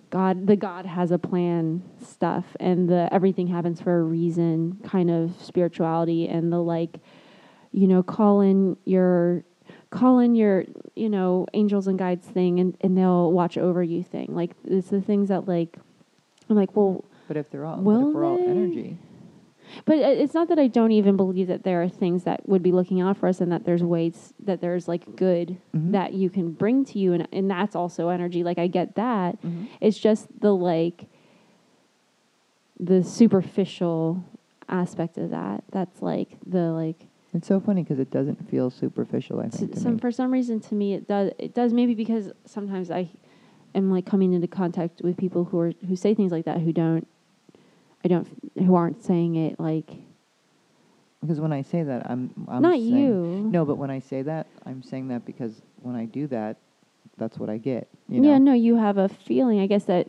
God 0.10 0.47
the 0.47 0.56
God 0.56 0.86
has 0.86 1.12
a 1.12 1.17
plan 1.17 1.84
stuff 2.01 2.45
and 2.60 2.89
the 2.89 3.10
everything 3.12 3.47
happens 3.47 3.82
for 3.82 3.99
a 3.99 4.04
reason 4.04 4.80
kind 4.84 5.10
of 5.10 5.34
spirituality 5.41 6.27
and 6.27 6.51
the 6.51 6.60
like 6.60 6.99
you 7.71 7.88
know 7.88 8.04
call 8.04 8.41
in 8.41 8.77
your 8.86 9.43
call 9.89 10.19
in 10.19 10.36
your 10.36 10.65
you 10.95 11.10
know 11.10 11.45
angels 11.54 11.88
and 11.88 11.97
guides 11.99 12.27
thing 12.27 12.60
and, 12.60 12.77
and 12.82 12.97
they'll 12.97 13.32
watch 13.32 13.58
over 13.58 13.84
you 13.84 14.04
thing 14.04 14.27
like 14.30 14.51
it's 14.65 14.89
the 14.89 15.01
things 15.01 15.30
that 15.30 15.47
like 15.47 15.77
I'm 16.49 16.56
like 16.56 16.75
well 16.75 17.06
But 17.27 17.38
if 17.38 17.49
they're 17.49 17.65
all, 17.65 17.82
Will 17.82 18.10
if 18.10 18.15
we're 18.15 18.25
all 18.25 18.38
energy, 18.38 18.97
but 19.86 19.97
it's 19.97 20.34
not 20.34 20.47
that 20.49 20.60
I 20.60 20.67
don't 20.67 20.91
even 20.91 21.15
believe 21.17 21.47
that 21.47 21.63
there 21.63 21.81
are 21.84 21.89
things 21.89 22.23
that 22.23 22.47
would 22.47 22.62
be 22.63 22.71
looking 22.71 23.01
out 23.01 23.17
for 23.17 23.27
us 23.27 23.41
and 23.41 23.51
that 23.51 23.63
there's 23.65 23.84
ways 23.84 24.34
that 24.43 24.62
there's 24.62 24.88
like 24.88 25.15
good 25.15 25.57
Mhm. 25.75 25.91
that 25.91 26.13
you 26.13 26.29
can 26.29 26.51
bring 26.51 26.84
to 26.86 26.99
you 26.99 27.13
and 27.13 27.27
and 27.31 27.49
that's 27.49 27.75
also 27.75 28.10
energy. 28.10 28.43
Like 28.43 28.57
I 28.57 28.67
get 28.67 28.95
that. 28.95 29.41
Mhm. 29.41 29.67
It's 29.79 29.97
just 29.97 30.27
the 30.41 30.53
like 30.55 31.07
the 32.79 33.03
superficial 33.03 34.23
aspect 34.69 35.17
of 35.17 35.29
that. 35.31 35.63
That's 35.71 36.01
like 36.01 36.38
the 36.45 36.71
like 36.71 37.07
it's 37.34 37.47
so 37.47 37.60
funny 37.60 37.84
because 37.84 37.99
it 37.99 38.12
doesn't 38.12 38.49
feel 38.49 38.69
superficial. 38.69 39.39
I 39.39 39.47
think 39.47 39.75
some 39.77 39.97
for 39.97 40.12
some 40.12 40.31
reason 40.31 40.60
to 40.62 40.75
me 40.75 40.93
it 40.93 41.07
does 41.07 41.31
it 41.39 41.53
does 41.53 41.73
maybe 41.73 41.93
because 41.95 42.31
sometimes 42.45 42.91
I 42.91 43.10
am 43.73 43.89
like 43.91 44.05
coming 44.05 44.34
into 44.34 44.47
contact 44.47 45.01
with 45.01 45.15
people 45.17 45.45
who 45.45 45.60
are 45.60 45.71
who 45.88 45.95
say 45.95 46.13
things 46.13 46.31
like 46.31 46.45
that 46.45 46.60
who 46.60 46.73
don't 46.73 47.07
I 48.03 48.07
don't 48.07 48.27
who 48.57 48.75
aren't 48.75 49.03
saying 49.03 49.35
it 49.35 49.59
like 49.59 49.89
Because 51.21 51.39
when 51.39 51.53
I 51.53 51.61
say 51.61 51.83
that, 51.83 52.09
I'm, 52.09 52.31
I'm 52.47 52.61
not 52.61 52.73
saying, 52.73 52.95
you. 52.97 53.49
No, 53.51 53.63
but 53.65 53.77
when 53.77 53.91
I 53.91 53.99
say 53.99 54.21
that, 54.23 54.47
I'm 54.65 54.81
saying 54.81 55.09
that 55.09 55.25
because 55.25 55.61
when 55.81 55.95
I 55.95 56.05
do 56.05 56.27
that, 56.27 56.57
that's 57.17 57.37
what 57.37 57.49
I 57.49 57.57
get. 57.57 57.87
You 58.09 58.23
yeah, 58.23 58.37
know? 58.39 58.51
no, 58.51 58.53
you 58.53 58.75
have 58.77 58.97
a 58.97 59.07
feeling. 59.07 59.59
I 59.59 59.67
guess 59.67 59.83
that 59.85 60.07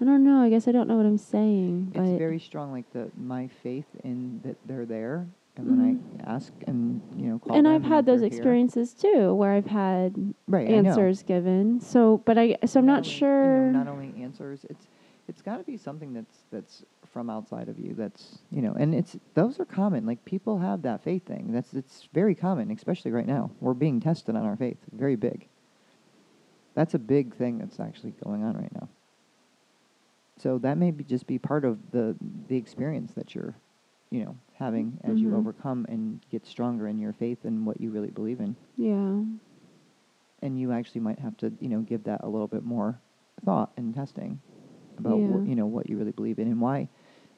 I 0.00 0.04
don't 0.04 0.22
know. 0.24 0.42
I 0.42 0.50
guess 0.50 0.68
I 0.68 0.72
don't 0.72 0.88
know 0.88 0.96
what 0.96 1.06
I'm 1.06 1.18
saying. 1.18 1.92
It's 1.94 2.18
very 2.18 2.38
strong, 2.38 2.72
like 2.72 2.90
the 2.92 3.10
my 3.16 3.48
faith 3.62 3.86
in 4.04 4.40
that 4.44 4.56
they're 4.66 4.86
there, 4.86 5.26
and 5.56 5.66
when 5.66 5.80
I 6.26 6.30
ask 6.30 6.52
and 6.66 7.00
you 7.16 7.28
know 7.28 7.38
call 7.38 7.48
Mm-hmm. 7.56 7.66
and 7.66 7.68
I've 7.68 7.84
had 7.84 8.04
those 8.06 8.20
here- 8.20 8.26
experiences 8.28 8.92
too, 8.94 9.32
where 9.34 9.52
I've 9.52 9.66
had 9.66 10.34
right, 10.46 10.68
answers 10.68 11.22
given. 11.22 11.80
So, 11.80 12.22
but 12.24 12.36
I 12.38 12.56
so 12.66 12.80
I'm 12.80 12.86
not, 12.86 12.98
only- 12.98 13.08
you 13.10 13.14
know, 13.14 13.18
sure. 13.18 13.72
not 13.72 13.88
only 13.88 14.14
answers, 14.22 14.64
it's 14.70 14.86
it's 15.28 15.42
got 15.42 15.58
to 15.58 15.64
be 15.64 15.76
something 15.76 16.12
that's 16.14 16.44
that's 16.50 16.84
from 17.12 17.28
outside 17.30 17.68
of 17.68 17.78
you. 17.78 17.94
That's 17.94 18.38
you 18.50 18.62
know, 18.62 18.72
and 18.78 18.94
it's 18.94 19.16
those 19.34 19.58
are 19.60 19.64
common. 19.64 20.06
Like 20.06 20.24
people 20.24 20.58
have 20.58 20.82
that 20.82 21.02
faith 21.02 21.26
thing. 21.26 21.52
That's 21.52 21.74
it's 21.74 22.08
very 22.12 22.34
common, 22.34 22.70
especially 22.70 23.10
right 23.10 23.26
now. 23.26 23.50
We're 23.60 23.74
being 23.74 24.00
tested 24.00 24.36
on 24.36 24.44
our 24.44 24.56
faith, 24.56 24.78
very 24.92 25.16
big. 25.16 25.46
That's 26.74 26.94
a 26.94 26.98
big 26.98 27.34
thing 27.34 27.58
that's 27.58 27.80
actually 27.80 28.14
going 28.24 28.44
on 28.44 28.56
right 28.56 28.72
now. 28.74 28.88
So 30.38 30.58
that 30.58 30.78
may 30.78 30.90
be 30.90 31.04
just 31.04 31.26
be 31.26 31.38
part 31.38 31.64
of 31.64 31.78
the 31.90 32.16
the 32.48 32.56
experience 32.56 33.12
that 33.14 33.34
you're, 33.34 33.54
you 34.10 34.24
know, 34.24 34.36
having 34.54 34.98
as 35.04 35.20
you 35.20 35.28
Mhm. 35.30 35.34
overcome 35.38 35.86
and 35.88 36.20
get 36.30 36.46
stronger 36.46 36.86
in 36.86 36.98
your 36.98 37.12
faith 37.12 37.44
and 37.44 37.66
what 37.66 37.80
you 37.80 37.90
really 37.90 38.10
believe 38.10 38.40
in 38.40 38.56
yeah. 38.76 39.22
and 40.42 40.58
you 40.60 40.70
actually 40.72 41.00
might 41.00 41.18
have 41.18 41.36
to 41.38 41.52
you 41.60 41.68
know 41.68 41.80
give 41.80 42.04
that 42.04 42.20
a 42.22 42.28
little 42.28 42.46
bit 42.46 42.62
more 42.64 42.98
thought 43.44 43.70
and 43.78 43.94
testing 43.94 44.38
about 44.98 45.18
Yeah. 45.18 45.38
you 45.44 45.54
know 45.54 45.64
what 45.66 45.88
you 45.88 45.96
really 45.96 46.12
believe 46.12 46.38
in 46.38 46.46
and 46.46 46.60
why 46.60 46.88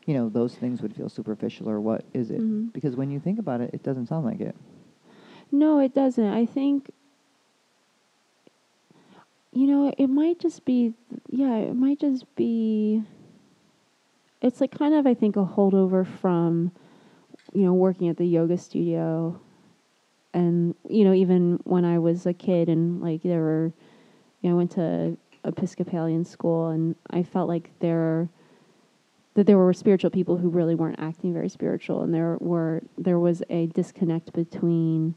you 0.06 0.14
know 0.14 0.28
those 0.28 0.54
things 0.54 0.82
would 0.82 0.94
feel 0.94 1.08
superficial 1.08 1.68
or 1.68 1.80
what 1.80 2.04
is 2.12 2.30
it 2.30 2.40
Mhm. 2.40 2.72
because 2.72 2.96
when 2.96 3.10
you 3.10 3.20
think 3.20 3.38
about 3.38 3.60
it 3.60 3.70
it 3.72 3.82
doesn't 3.82 4.06
sound 4.06 4.24
like 4.24 4.40
it 4.40 4.56
No, 5.54 5.78
it 5.80 5.92
doesn't. 5.94 6.24
I 6.26 6.46
think, 6.46 6.90
you 9.52 9.66
know, 9.66 9.92
it 9.98 10.06
might 10.08 10.38
just 10.38 10.64
be, 10.64 10.94
yeah, 11.28 11.56
it 11.56 11.74
might 11.74 12.00
just 12.00 12.24
be, 12.36 13.02
it's 14.40 14.60
like 14.60 14.70
kind 14.76 14.94
of, 14.94 15.06
I 15.06 15.14
think, 15.14 15.36
a 15.36 15.44
holdover 15.44 16.06
from, 16.06 16.72
you 17.52 17.62
know, 17.64 17.74
working 17.74 18.08
at 18.08 18.16
the 18.16 18.24
yoga 18.26 18.56
studio. 18.56 19.38
And, 20.34 20.74
you 20.88 21.04
know, 21.04 21.12
even 21.12 21.60
when 21.64 21.84
I 21.84 21.98
was 21.98 22.24
a 22.24 22.32
kid 22.32 22.68
and 22.68 23.02
like 23.02 23.22
there 23.22 23.40
were, 23.42 23.72
you 24.40 24.48
know, 24.48 24.56
I 24.56 24.58
went 24.58 24.70
to 24.72 25.16
Episcopalian 25.44 26.24
school 26.24 26.68
and 26.68 26.96
I 27.10 27.22
felt 27.22 27.48
like 27.48 27.70
there, 27.80 28.30
that 29.34 29.46
there 29.46 29.58
were 29.58 29.72
spiritual 29.72 30.10
people 30.10 30.36
who 30.36 30.48
really 30.48 30.74
weren't 30.74 30.98
acting 30.98 31.32
very 31.32 31.48
spiritual 31.48 32.02
and 32.02 32.12
there 32.12 32.36
were, 32.40 32.82
there 32.98 33.18
was 33.18 33.42
a 33.48 33.66
disconnect 33.66 34.32
between, 34.32 35.14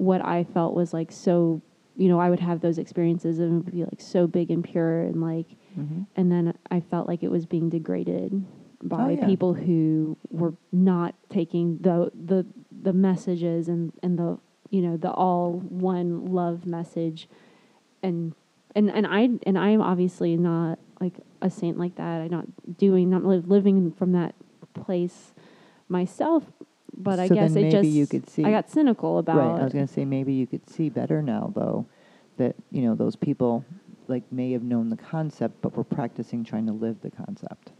what 0.00 0.24
I 0.24 0.44
felt 0.44 0.74
was 0.74 0.94
like 0.94 1.12
so, 1.12 1.60
you 1.94 2.08
know, 2.08 2.18
I 2.18 2.30
would 2.30 2.40
have 2.40 2.62
those 2.62 2.78
experiences 2.78 3.38
and 3.38 3.60
it 3.60 3.64
would 3.66 3.74
be 3.74 3.84
like 3.84 4.00
so 4.00 4.26
big 4.26 4.50
and 4.50 4.64
pure 4.64 5.02
and 5.02 5.20
like, 5.20 5.46
mm-hmm. 5.78 6.04
and 6.16 6.32
then 6.32 6.56
I 6.70 6.80
felt 6.80 7.06
like 7.06 7.22
it 7.22 7.30
was 7.30 7.44
being 7.44 7.68
degraded 7.68 8.42
by 8.82 9.10
yeah. 9.10 9.26
people 9.26 9.52
who 9.52 10.16
were 10.30 10.54
not 10.72 11.14
taking 11.28 11.76
the 11.82 12.10
the 12.14 12.46
the 12.82 12.94
messages 12.94 13.68
and 13.68 13.92
and 14.02 14.18
the 14.18 14.38
you 14.70 14.80
know 14.80 14.96
the 14.96 15.10
all 15.10 15.60
one 15.68 16.32
love 16.32 16.64
message 16.64 17.28
and 18.02 18.34
and 18.74 18.90
and 18.90 19.06
I 19.06 19.28
and 19.46 19.58
I'm 19.58 19.82
obviously 19.82 20.34
not 20.38 20.78
like 21.00 21.14
a 21.40 21.50
saint 21.50 21.78
like 21.78 21.96
that. 21.96 22.20
I'm 22.20 22.30
not 22.30 22.76
doing 22.76 23.10
not 23.10 23.24
li- 23.24 23.42
living 23.46 23.92
from 23.92 24.12
that 24.12 24.34
place 24.74 25.32
myself, 25.88 26.44
but 26.96 27.18
I 27.18 27.28
guess 27.28 27.56
it 27.56 27.70
just 27.70 27.88
you 27.88 28.06
could 28.06 28.28
see- 28.28 28.44
I 28.44 28.50
got 28.50 28.70
cynical 28.70 29.18
about 29.18 29.36
right 29.36 29.60
i 29.60 29.64
was 29.64 29.72
going 29.72 29.86
to 29.86 29.92
say 29.92 30.04
maybe 30.04 30.32
you 30.32 30.46
could 30.46 30.68
see 30.68 30.88
better 30.88 31.22
now 31.22 31.52
though 31.54 31.86
that 32.36 32.54
you 32.70 32.82
know 32.82 32.94
those 32.94 33.16
people 33.16 33.64
like 34.08 34.22
may 34.32 34.52
have 34.52 34.62
known 34.62 34.88
the 34.90 34.96
concept 34.96 35.60
but 35.62 35.76
were 35.76 35.84
practicing 35.84 36.44
trying 36.44 36.66
to 36.66 36.72
live 36.72 37.00
the 37.02 37.10
concept 37.10 37.72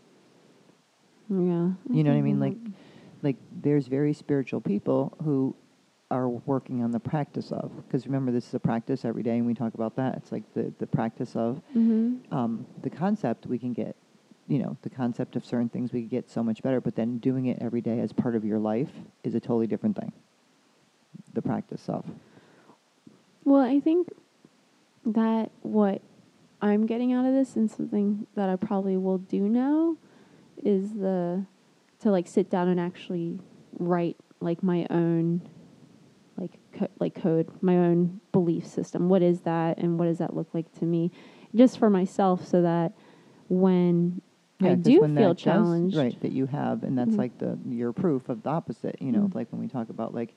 yeah. 1.29 1.71
you 1.91 2.03
know 2.05 2.11
what 2.11 2.19
i 2.19 2.23
mean 2.23 2.41
like 2.41 2.57
like 3.23 3.37
there's 3.63 3.87
very 3.87 4.13
spiritual 4.13 4.61
people 4.61 5.13
who 5.25 5.55
are 6.11 6.29
working 6.29 6.83
on 6.83 6.91
the 6.91 6.99
practice 7.01 7.53
of 7.53 7.71
because 7.87 8.07
remember 8.07 8.33
this 8.33 8.49
is 8.49 8.55
a 8.55 8.59
practice 8.61 9.05
every 9.05 9.23
day 9.23 9.37
and 9.39 9.47
we 9.47 9.55
talk 9.55 9.75
about 9.75 9.95
that. 9.97 10.17
It's 10.17 10.33
like 10.33 10.43
the 10.55 10.73
the 10.79 10.87
practice 10.87 11.37
of 11.37 11.61
Mhm. 11.75 12.33
um, 12.33 12.67
the 12.83 12.91
concept 12.91 13.47
we 13.47 13.59
can 13.59 13.73
get 13.73 13.95
you 14.49 14.59
know 14.59 14.77
the 14.83 14.91
concept 14.91 15.37
of 15.37 15.45
certain 15.45 15.69
things 15.69 15.93
we 15.93 16.01
can 16.01 16.09
get 16.09 16.29
so 16.29 16.43
much 16.43 16.61
better 16.63 16.81
but 16.81 16.97
then 16.97 17.19
doing 17.19 17.47
it 17.47 17.59
every 17.61 17.81
day 17.81 18.01
as 18.01 18.13
part 18.13 18.35
of 18.35 18.45
your 18.45 18.59
life 18.59 18.91
is 19.23 19.35
a 19.35 19.41
totally 19.41 19.67
different 19.69 19.97
thing. 19.97 20.13
The 21.33 21.43
practice 21.43 21.89
of. 21.89 22.05
Well, 23.45 23.61
I 23.63 23.79
think 23.81 24.09
that 25.07 25.51
what 25.63 26.03
I'm 26.61 26.87
getting 26.87 27.13
out 27.13 27.25
of 27.25 27.33
this 27.33 27.57
and 27.57 27.71
something 27.71 28.27
that 28.35 28.49
I 28.49 28.57
probably 28.57 28.97
will 28.97 29.19
do 29.19 29.49
now 29.49 29.97
is 30.57 30.95
the 30.95 31.45
to 32.01 32.11
like 32.11 32.27
sit 32.27 32.51
down 32.51 32.69
and 32.69 32.81
actually 32.81 33.39
write 33.79 34.17
like 34.41 34.63
my 34.63 34.87
own 34.91 35.43
like 36.41 36.59
co- 36.73 36.89
like 36.99 37.15
code, 37.15 37.49
my 37.63 37.77
own 37.77 38.21
belief 38.33 38.67
system. 38.67 39.09
What 39.09 39.23
is 39.23 39.43
that 39.43 39.79
and 39.79 39.99
what 39.99 40.07
does 40.07 40.19
that 40.19 40.35
look 40.35 40.49
like 40.55 40.73
to 40.79 40.85
me 40.87 41.11
just 41.55 41.79
for 41.79 41.91
myself 41.91 42.47
so 42.47 42.63
that 42.63 42.93
when 43.49 44.21
I 44.61 44.75
'cause 44.75 44.79
do 44.85 45.01
when 45.01 45.17
feel 45.17 45.29
that 45.29 45.37
does- 45.37 45.43
challenged 45.43 45.97
right 45.97 46.19
that 46.21 46.33
you 46.33 46.47
have 46.47 46.83
and 46.85 46.97
that's 46.97 47.15
Mhm. 47.15 47.19
like 47.19 47.39
the 47.39 47.59
your 47.69 47.93
proof 47.93 48.29
of 48.29 48.43
the 48.43 48.51
opposite 48.51 49.01
you 49.01 49.11
know 49.13 49.23
Mhm. 49.29 49.35
like 49.35 49.51
when 49.53 49.61
we 49.61 49.67
talk 49.69 49.91
about 49.91 50.15
like 50.15 50.35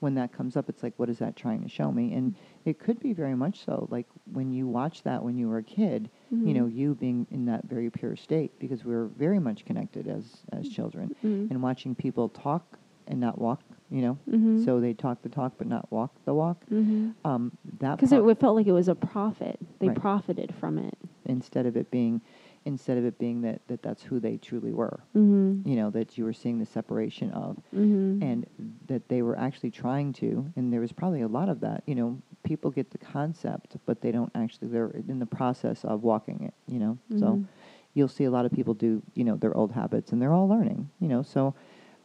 when 0.00 0.14
that 0.14 0.32
comes 0.32 0.56
up 0.56 0.68
it's 0.68 0.82
like 0.82 0.92
what 0.96 1.08
is 1.08 1.18
that 1.18 1.34
trying 1.36 1.62
to 1.62 1.68
show 1.68 1.90
me 1.90 2.12
and 2.14 2.34
it 2.64 2.78
could 2.78 2.98
be 3.00 3.12
very 3.12 3.34
much 3.34 3.64
so 3.64 3.86
like 3.90 4.06
when 4.32 4.52
you 4.52 4.66
watch 4.66 5.02
that 5.02 5.22
when 5.24 5.36
you 5.36 5.48
were 5.48 5.58
a 5.58 5.62
kid 5.62 6.08
you 6.30 6.52
know 6.54 6.66
you 6.66 6.94
being 6.94 7.26
in 7.30 7.44
that 7.46 7.64
very 7.64 7.90
pure 7.90 8.16
state 8.16 8.52
because 8.58 8.84
we 8.84 8.92
are 8.94 9.06
very 9.06 9.38
much 9.38 9.64
connected 9.64 10.06
as 10.08 10.44
as 10.52 10.68
children 10.68 11.14
Mhm. 11.24 11.50
and 11.50 11.62
watching 11.62 11.94
people 11.94 12.28
talk 12.28 12.78
and 13.06 13.20
not 13.20 13.38
walk 13.40 13.60
you 13.90 14.00
know 14.02 14.18
Mhm. 14.30 14.64
so 14.64 14.80
they 14.80 14.94
talk 14.94 15.20
the 15.22 15.28
talk 15.28 15.52
but 15.58 15.66
not 15.66 15.90
walk 15.92 16.12
the 16.24 16.34
walk 16.34 16.64
Mhm. 16.70 17.14
um 17.24 17.52
that 17.80 17.96
because 17.96 18.12
it 18.12 18.38
felt 18.40 18.56
like 18.56 18.66
it 18.66 18.72
was 18.72 18.88
a 18.88 18.94
profit. 18.94 19.58
They 19.78 19.88
Right. 19.88 19.96
profited 19.96 20.54
from 20.54 20.78
it. 20.78 20.96
instead 21.26 21.64
of 21.64 21.74
it 21.76 21.90
being 21.90 22.20
instead 22.66 22.96
of 22.98 23.04
it 23.04 23.18
being 23.18 23.40
that, 23.42 23.60
that 23.68 23.82
that's 23.82 24.02
who 24.02 24.20
they 24.20 24.36
truly 24.38 24.72
were 24.72 25.00
Mm-hmm. 25.14 25.66
you 25.68 25.76
know 25.76 25.90
that 25.90 26.16
you 26.18 26.24
were 26.24 26.32
seeing 26.34 26.58
the 26.58 26.66
separation 26.66 27.30
of 27.32 27.56
Mm-hmm. 27.74 28.22
and 28.22 28.46
that 28.86 29.08
they 29.08 29.22
were 29.22 29.38
actually 29.38 29.70
trying 29.70 30.12
to 30.14 30.46
and 30.56 30.72
there 30.72 30.80
was 30.80 30.92
probably 30.92 31.22
a 31.22 31.28
lot 31.28 31.48
of 31.48 31.60
that 31.60 31.82
you 31.86 31.94
know 31.94 32.20
people 32.42 32.70
get 32.70 32.90
the 32.90 32.98
concept 32.98 33.76
but 33.86 34.00
they 34.02 34.12
don't 34.12 34.30
actually 34.34 34.68
they're 34.68 34.90
in 35.08 35.18
the 35.18 35.26
process 35.26 35.84
of 35.84 36.02
walking 36.02 36.42
it 36.44 36.54
you 36.66 36.78
know 36.78 36.98
so 37.18 37.26
Mhm. 37.36 37.44
you'll 37.94 38.08
see 38.08 38.24
a 38.24 38.30
lot 38.30 38.44
of 38.44 38.52
people 38.52 38.74
do 38.74 39.02
you 39.14 39.24
know 39.24 39.36
their 39.36 39.56
old 39.56 39.72
habits 39.72 40.12
and 40.12 40.20
they're 40.20 40.32
all 40.32 40.48
learning 40.48 40.88
you 41.00 41.08
know 41.08 41.22
so 41.22 41.54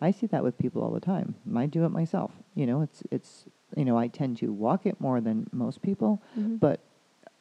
i 0.02 0.12
see 0.12 0.28
that 0.28 0.44
with 0.44 0.58
people 0.58 0.82
all 0.82 0.92
the 0.92 1.00
time. 1.00 1.36
I 1.56 1.66
do 1.66 1.84
it 1.86 1.90
myself. 1.90 2.32
You 2.56 2.66
know 2.66 2.82
it's 2.82 3.04
it's 3.12 3.46
you 3.78 3.86
know 3.86 3.98
i 3.98 4.08
tend 4.08 4.38
to 4.38 4.52
walk 4.52 4.86
it 4.86 5.00
more 5.00 5.22
than 5.22 5.48
most 5.52 5.82
people 5.82 6.22
Mhm. 6.38 6.60
but 6.60 6.80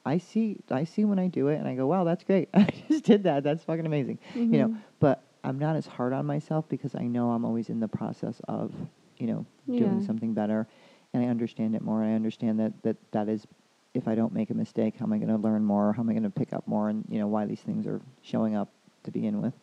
i 0.04 0.18
see 0.18 0.58
i 0.70 0.84
see 0.84 1.04
when 1.04 1.18
i 1.18 1.26
do 1.26 1.48
it 1.48 1.56
and 1.58 1.66
i 1.68 1.74
go 1.74 1.86
wow 1.86 2.04
that's 2.04 2.24
great. 2.24 2.48
I 2.54 2.68
just 2.88 3.04
did 3.04 3.22
that. 3.24 3.42
That's 3.44 3.62
fucking 3.64 3.86
amazing. 3.86 4.18
You 4.34 4.46
know 4.60 4.68
Mhm. 4.68 4.76
but 5.00 5.22
i'm 5.44 5.58
not 5.58 5.76
as 5.76 5.86
hard 5.86 6.12
on 6.12 6.26
myself 6.26 6.68
because 6.68 6.94
i 6.94 7.06
know 7.06 7.30
i'm 7.30 7.44
always 7.44 7.68
in 7.70 7.80
the 7.80 7.88
process 7.88 8.40
of 8.48 8.74
you 9.18 9.26
know 9.26 9.46
doing 9.66 10.00
Yeah. 10.00 10.06
something 10.06 10.34
better 10.34 10.66
and 11.12 11.22
i 11.24 11.26
understand 11.28 11.74
it 11.74 11.82
more. 11.82 12.02
I 12.02 12.12
understand 12.14 12.58
that 12.60 12.72
that 12.82 12.96
that 13.12 13.28
is 13.28 13.46
if 13.94 14.06
i 14.08 14.14
don't 14.14 14.32
make 14.34 14.50
a 14.50 14.54
mistake 14.54 14.96
how 14.98 15.06
am 15.06 15.12
i 15.12 15.18
going 15.18 15.28
to 15.34 15.42
learn 15.48 15.64
more? 15.64 15.92
How 15.94 16.02
am 16.02 16.08
i 16.10 16.12
going 16.12 16.24
to 16.24 16.30
pick 16.42 16.52
up 16.52 16.66
more? 16.68 16.88
And 16.90 17.04
you 17.08 17.18
know 17.18 17.26
why 17.28 17.46
these 17.46 17.60
things 17.60 17.86
are 17.86 18.00
showing 18.22 18.54
up 18.54 18.68
to 19.04 19.10
begin 19.10 19.40
with 19.40 19.54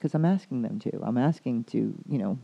because 0.00 0.14
i'm 0.14 0.24
asking 0.24 0.62
them 0.62 0.78
to 0.78 0.90
i'm 1.02 1.18
asking 1.18 1.62
to 1.64 1.94
you 2.08 2.18
know 2.18 2.38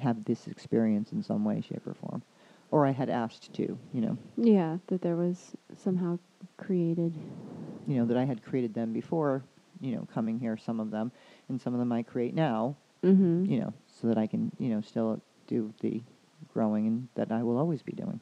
have 0.00 0.24
this 0.24 0.46
experience 0.46 1.10
in 1.12 1.22
some 1.22 1.44
way 1.44 1.60
shape 1.60 1.84
or 1.86 1.94
form 1.94 2.22
or 2.70 2.86
i 2.86 2.90
had 2.92 3.10
asked 3.10 3.52
to 3.52 3.76
you 3.92 4.00
know 4.00 4.16
Yeah, 4.36 4.78
that 4.86 5.02
there 5.02 5.16
was 5.16 5.52
somehow 5.76 6.18
created. 6.56 7.14
you 7.86 7.96
know 7.98 8.04
that 8.06 8.16
i 8.16 8.24
had 8.24 8.42
created 8.44 8.72
them 8.74 8.92
before 8.92 9.42
you 9.80 9.94
know 9.94 10.06
coming 10.14 10.38
here 10.38 10.56
some 10.56 10.80
of 10.80 10.90
them 10.90 11.10
and 11.48 11.60
some 11.60 11.74
of 11.74 11.78
them 11.80 11.92
i 11.92 12.02
create 12.02 12.34
now 12.34 12.76
Mm-hmm. 13.04 13.44
you 13.44 13.60
know, 13.60 13.72
so 13.86 14.08
that 14.08 14.18
I 14.18 14.26
can, 14.26 14.50
you 14.58 14.68
know, 14.70 14.80
still 14.80 15.20
do 15.46 15.72
the 15.80 16.02
growing 16.52 16.88
and 16.88 17.08
that 17.14 17.30
I 17.30 17.44
will 17.44 17.56
always 17.56 17.80
be 17.82 17.92
doing. 17.92 18.18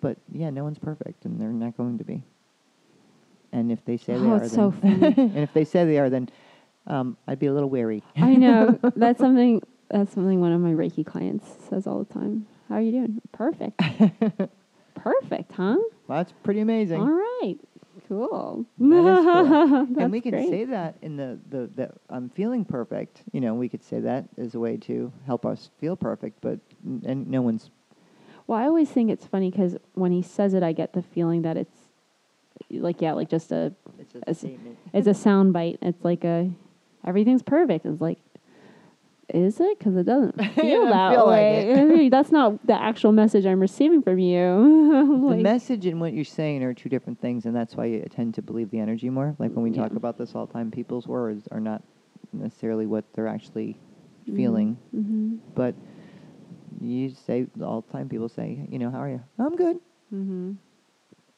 But 0.00 0.18
yeah, 0.30 0.50
no 0.50 0.62
one's 0.62 0.78
perfect, 0.78 1.24
and 1.24 1.40
they're 1.40 1.48
not 1.48 1.76
going 1.76 1.98
to 1.98 2.04
be. 2.04 2.22
And 3.50 3.72
if 3.72 3.84
they 3.84 3.96
say 3.96 4.12
they 4.12 4.18
Oh, 4.28 4.34
are, 4.34 4.36
it's 4.36 4.54
then, 4.54 4.72
so 4.72 4.80
funny. 4.80 5.14
and 5.16 5.38
if 5.38 5.52
they 5.52 5.64
say 5.64 5.84
they 5.84 5.98
are, 5.98 6.08
then 6.10 6.28
um, 6.88 7.16
I'd 7.28 7.38
be 7.38 7.46
a 7.46 7.52
little 7.52 7.70
wary. 7.70 8.02
I 8.16 8.34
know 8.34 8.78
that's 8.96 9.20
something. 9.20 9.62
That's 9.90 10.12
something 10.12 10.40
one 10.40 10.52
of 10.52 10.60
my 10.60 10.72
Reiki 10.72 11.04
clients 11.06 11.46
says 11.70 11.86
all 11.86 12.00
the 12.04 12.12
time. 12.12 12.46
How 12.68 12.74
are 12.76 12.80
you 12.82 12.90
doing? 12.92 13.22
Perfect. 13.32 13.80
Perfect, 14.94 15.52
huh? 15.52 15.76
Well, 16.06 16.18
that's 16.18 16.32
pretty 16.42 16.60
amazing. 16.60 17.00
All 17.00 17.08
right. 17.10 17.56
Cool. 18.08 18.64
Cool. 18.78 19.86
And 19.98 20.10
we 20.10 20.20
can 20.20 20.32
great. 20.32 20.48
say 20.48 20.64
that 20.64 20.96
in 21.02 21.16
the, 21.16 21.38
the, 21.50 21.70
the 21.74 21.90
I'm 22.10 22.30
feeling 22.30 22.64
perfect. 22.64 23.22
You 23.32 23.40
know, 23.40 23.54
we 23.54 23.68
could 23.68 23.82
say 23.84 24.00
that 24.00 24.24
as 24.38 24.54
a 24.54 24.58
way 24.60 24.76
to 24.78 25.12
help 25.26 25.44
us 25.46 25.70
feel 25.78 25.94
perfect, 25.96 26.40
but 26.40 26.58
n- 26.86 27.02
and 27.06 27.28
no 27.28 27.42
one's 27.42 27.70
Well, 28.46 28.58
I 28.58 28.64
always 28.64 28.88
think 28.90 29.10
it's 29.10 29.26
funny 29.26 29.50
because 29.50 29.76
when 29.94 30.10
he 30.12 30.22
says 30.22 30.54
it, 30.54 30.62
I 30.62 30.72
get 30.72 30.94
the 30.94 31.02
feeling 31.02 31.42
that 31.42 31.56
it's 31.56 31.76
like 32.70 33.00
yeah, 33.02 33.12
like 33.12 33.28
just 33.28 33.52
a 33.52 33.72
It's 33.98 34.14
a 34.14 34.28
As- 34.28 34.38
statement. 34.38 34.78
it's 34.92 35.06
a 35.06 35.14
sound 35.14 35.52
bite. 35.52 35.78
It's 35.82 36.02
like 36.04 36.24
a 36.24 36.50
everything's 37.06 37.42
perfect. 37.42 37.86
It's 37.86 38.00
like 38.00 38.18
is 39.28 39.60
it? 39.60 39.78
Because 39.78 39.94
it 39.96 40.04
doesn't 40.04 40.36
feel 40.54 40.86
doesn't 40.86 40.90
that 40.90 41.12
feel 41.12 41.26
like 41.26 41.38
way. 41.42 42.08
That's 42.10 42.32
not 42.32 42.66
the 42.66 42.72
actual 42.72 43.12
message 43.12 43.44
I'm 43.44 43.60
receiving 43.60 44.00
from 44.02 44.18
you. 44.18 45.28
the 45.30 45.36
message 45.36 45.84
and 45.84 46.00
what 46.00 46.14
you're 46.14 46.24
saying 46.24 46.62
are 46.64 46.72
two 46.72 46.88
different 46.88 47.20
things, 47.20 47.44
and 47.44 47.54
that's 47.54 47.76
why 47.76 47.84
you 47.86 48.00
tend 48.10 48.34
to 48.36 48.42
believe 48.42 48.70
the 48.70 48.80
energy 48.80 49.10
more. 49.10 49.36
Like 49.38 49.52
when 49.52 49.62
we 49.62 49.70
talk 49.70 49.92
about 49.92 50.16
this 50.16 50.34
all 50.34 50.46
the 50.46 50.52
time, 50.54 50.70
people's 50.70 51.06
words 51.06 51.46
are 51.50 51.60
not 51.60 51.82
necessarily 52.32 52.86
what 52.86 53.04
they're 53.14 53.28
actually 53.28 53.76
feeling, 54.34 54.78
Mm-hmm. 54.96 55.36
but 55.54 55.74
you 56.80 57.10
say 57.26 57.46
all 57.62 57.82
the 57.82 57.92
time. 57.92 58.08
People 58.08 58.28
say, 58.28 58.66
you 58.70 58.78
know, 58.78 58.90
how 58.90 59.02
are 59.02 59.08
you? 59.10 59.22
I'm 59.38 59.56
good. 59.56 59.76
Mm-hmm. 60.14 60.52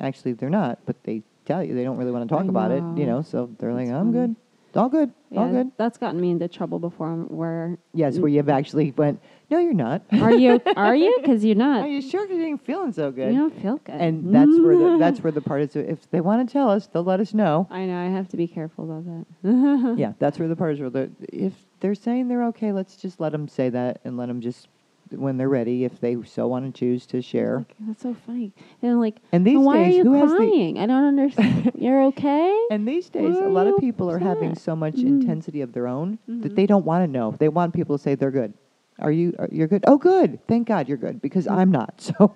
Actually, 0.00 0.34
they're 0.34 0.50
not, 0.50 0.78
but 0.86 1.02
they 1.04 1.22
tell 1.44 1.62
you 1.64 1.74
they 1.74 1.84
don't 1.84 1.96
really 1.96 2.10
want 2.12 2.28
to 2.28 2.34
talk 2.34 2.46
about 2.46 2.70
it. 2.70 2.76
You 2.76 3.06
know. 3.06 3.16
know, 3.16 3.22
so 3.22 3.50
they're 3.58 3.72
like, 3.74 3.88
I'm 3.88 4.12
funny. 4.12 4.26
good. 4.28 4.36
All 4.76 4.88
good. 4.88 5.12
All 5.36 5.46
Yeah, 5.46 5.52
good. 5.52 5.72
that's 5.76 5.98
gotten 5.98 6.20
me 6.20 6.30
into 6.30 6.46
trouble 6.48 6.78
before. 6.78 7.12
Where 7.14 7.78
Yes, 7.92 8.18
where 8.18 8.28
you've 8.28 8.48
actually 8.48 8.92
went. 8.92 9.20
No, 9.50 9.58
you're 9.58 9.74
not. 9.74 10.02
are 10.12 10.32
you? 10.32 10.60
Are 10.76 10.94
you? 10.94 11.16
Because 11.20 11.44
you're 11.44 11.56
not. 11.56 11.82
Are 11.82 11.88
you 11.88 12.00
sure? 12.00 12.22
Because 12.26 12.38
you 12.38 12.44
ain't 12.46 12.64
feeling 12.64 12.92
so 12.92 13.10
good. 13.10 13.32
You 13.32 13.40
don't 13.40 13.60
feel 13.62 13.76
good. 13.78 13.96
and 13.96 14.34
that's 14.34 14.50
where 14.60 14.76
the, 14.76 14.96
that's 14.98 15.20
where 15.22 15.32
the 15.32 15.40
part 15.40 15.62
is. 15.62 15.74
If 15.76 16.08
they 16.10 16.20
want 16.20 16.48
to 16.48 16.52
tell 16.52 16.70
us, 16.70 16.86
they'll 16.86 17.02
let 17.04 17.20
us 17.20 17.34
know. 17.34 17.66
I 17.70 17.84
know. 17.84 17.98
I 18.00 18.06
have 18.06 18.28
to 18.28 18.36
be 18.36 18.46
careful 18.46 18.84
about 18.84 19.04
that. 19.42 19.94
yeah, 19.98 20.12
that's 20.18 20.38
where 20.38 20.48
the 20.48 20.56
part 20.56 20.74
is. 20.74 20.80
Where 20.80 20.90
the, 20.90 21.10
if 21.32 21.52
they're 21.80 21.94
saying 21.94 22.28
they're 22.28 22.44
okay, 22.46 22.72
let's 22.72 22.96
just 22.96 23.20
let 23.20 23.32
them 23.32 23.48
say 23.48 23.68
that 23.70 24.00
and 24.04 24.16
let 24.16 24.26
them 24.26 24.40
just 24.40 24.68
when 25.12 25.36
they're 25.36 25.48
ready, 25.48 25.84
if 25.84 26.00
they 26.00 26.16
so 26.24 26.46
want 26.48 26.72
to 26.72 26.78
choose 26.78 27.06
to 27.06 27.20
share. 27.22 27.58
Like, 27.58 27.74
that's 27.80 28.02
so 28.02 28.14
funny. 28.26 28.52
And 28.82 28.92
I'm 28.92 29.00
like, 29.00 29.16
And 29.32 29.46
these 29.46 29.56
"Well, 29.56 29.66
why 29.66 29.76
days, 29.84 29.94
are 29.94 29.96
you 29.98 30.04
who 30.04 30.12
has 30.14 30.30
the 30.30 30.36
crying? 30.36 30.78
I 30.78 30.86
don't 30.86 31.04
understand. 31.04 31.72
you're 31.78 32.02
okay. 32.04 32.66
and 32.70 32.86
these 32.86 33.08
days, 33.08 33.36
a 33.36 33.48
lot 33.48 33.66
of 33.66 33.76
people 33.78 34.10
are 34.10 34.18
having 34.18 34.54
so 34.54 34.74
much 34.76 34.94
Mm. 34.94 35.06
intensity 35.06 35.60
of 35.62 35.72
their 35.72 35.86
own 35.86 36.18
that 36.28 36.52
Mhm. 36.52 36.56
they 36.56 36.66
don't 36.66 36.84
want 36.84 37.04
to 37.04 37.10
know. 37.10 37.34
They 37.38 37.48
want 37.48 37.74
people 37.74 37.96
to 37.98 38.02
say 38.02 38.14
they're 38.14 38.30
good. 38.30 38.54
Are 38.98 39.10
you? 39.12 39.34
Are, 39.38 39.48
you're 39.50 39.66
good. 39.68 39.82
Oh, 39.86 39.96
good. 39.96 40.38
Thank 40.46 40.68
God 40.68 40.86
you're 40.88 40.98
good 40.98 41.20
because 41.22 41.46
Mm. 41.46 41.52
I'm 41.56 41.70
not. 41.70 41.94
So 42.18 42.34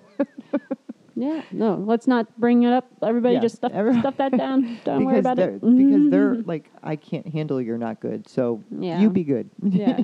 Yeah, 1.17 1.43
no, 1.53 1.75
let's 1.75 2.07
not 2.07 2.37
bring 2.37 2.63
it 2.63 2.73
up. 2.73 2.87
Everybody 3.01 3.35
Yeah, 3.35 3.39
just 3.39 3.55
stuff, 3.55 3.71
every- 3.73 3.97
stuff 3.99 4.17
that 4.17 4.35
down. 4.35 4.77
Don't 4.83 5.05
worry 5.05 5.19
about 5.19 5.39
it. 5.39 5.61
because 5.61 6.09
they're 6.09 6.35
like 6.43 6.69
I 6.83 6.97
can't 6.97 7.25
handle 7.25 7.61
you're 7.61 7.77
not 7.77 8.01
good. 8.01 8.27
So 8.27 8.61
Yeah. 8.77 8.99
you 8.99 9.09
be 9.09 9.23
good. 9.23 9.49
Yeah. 9.63 10.01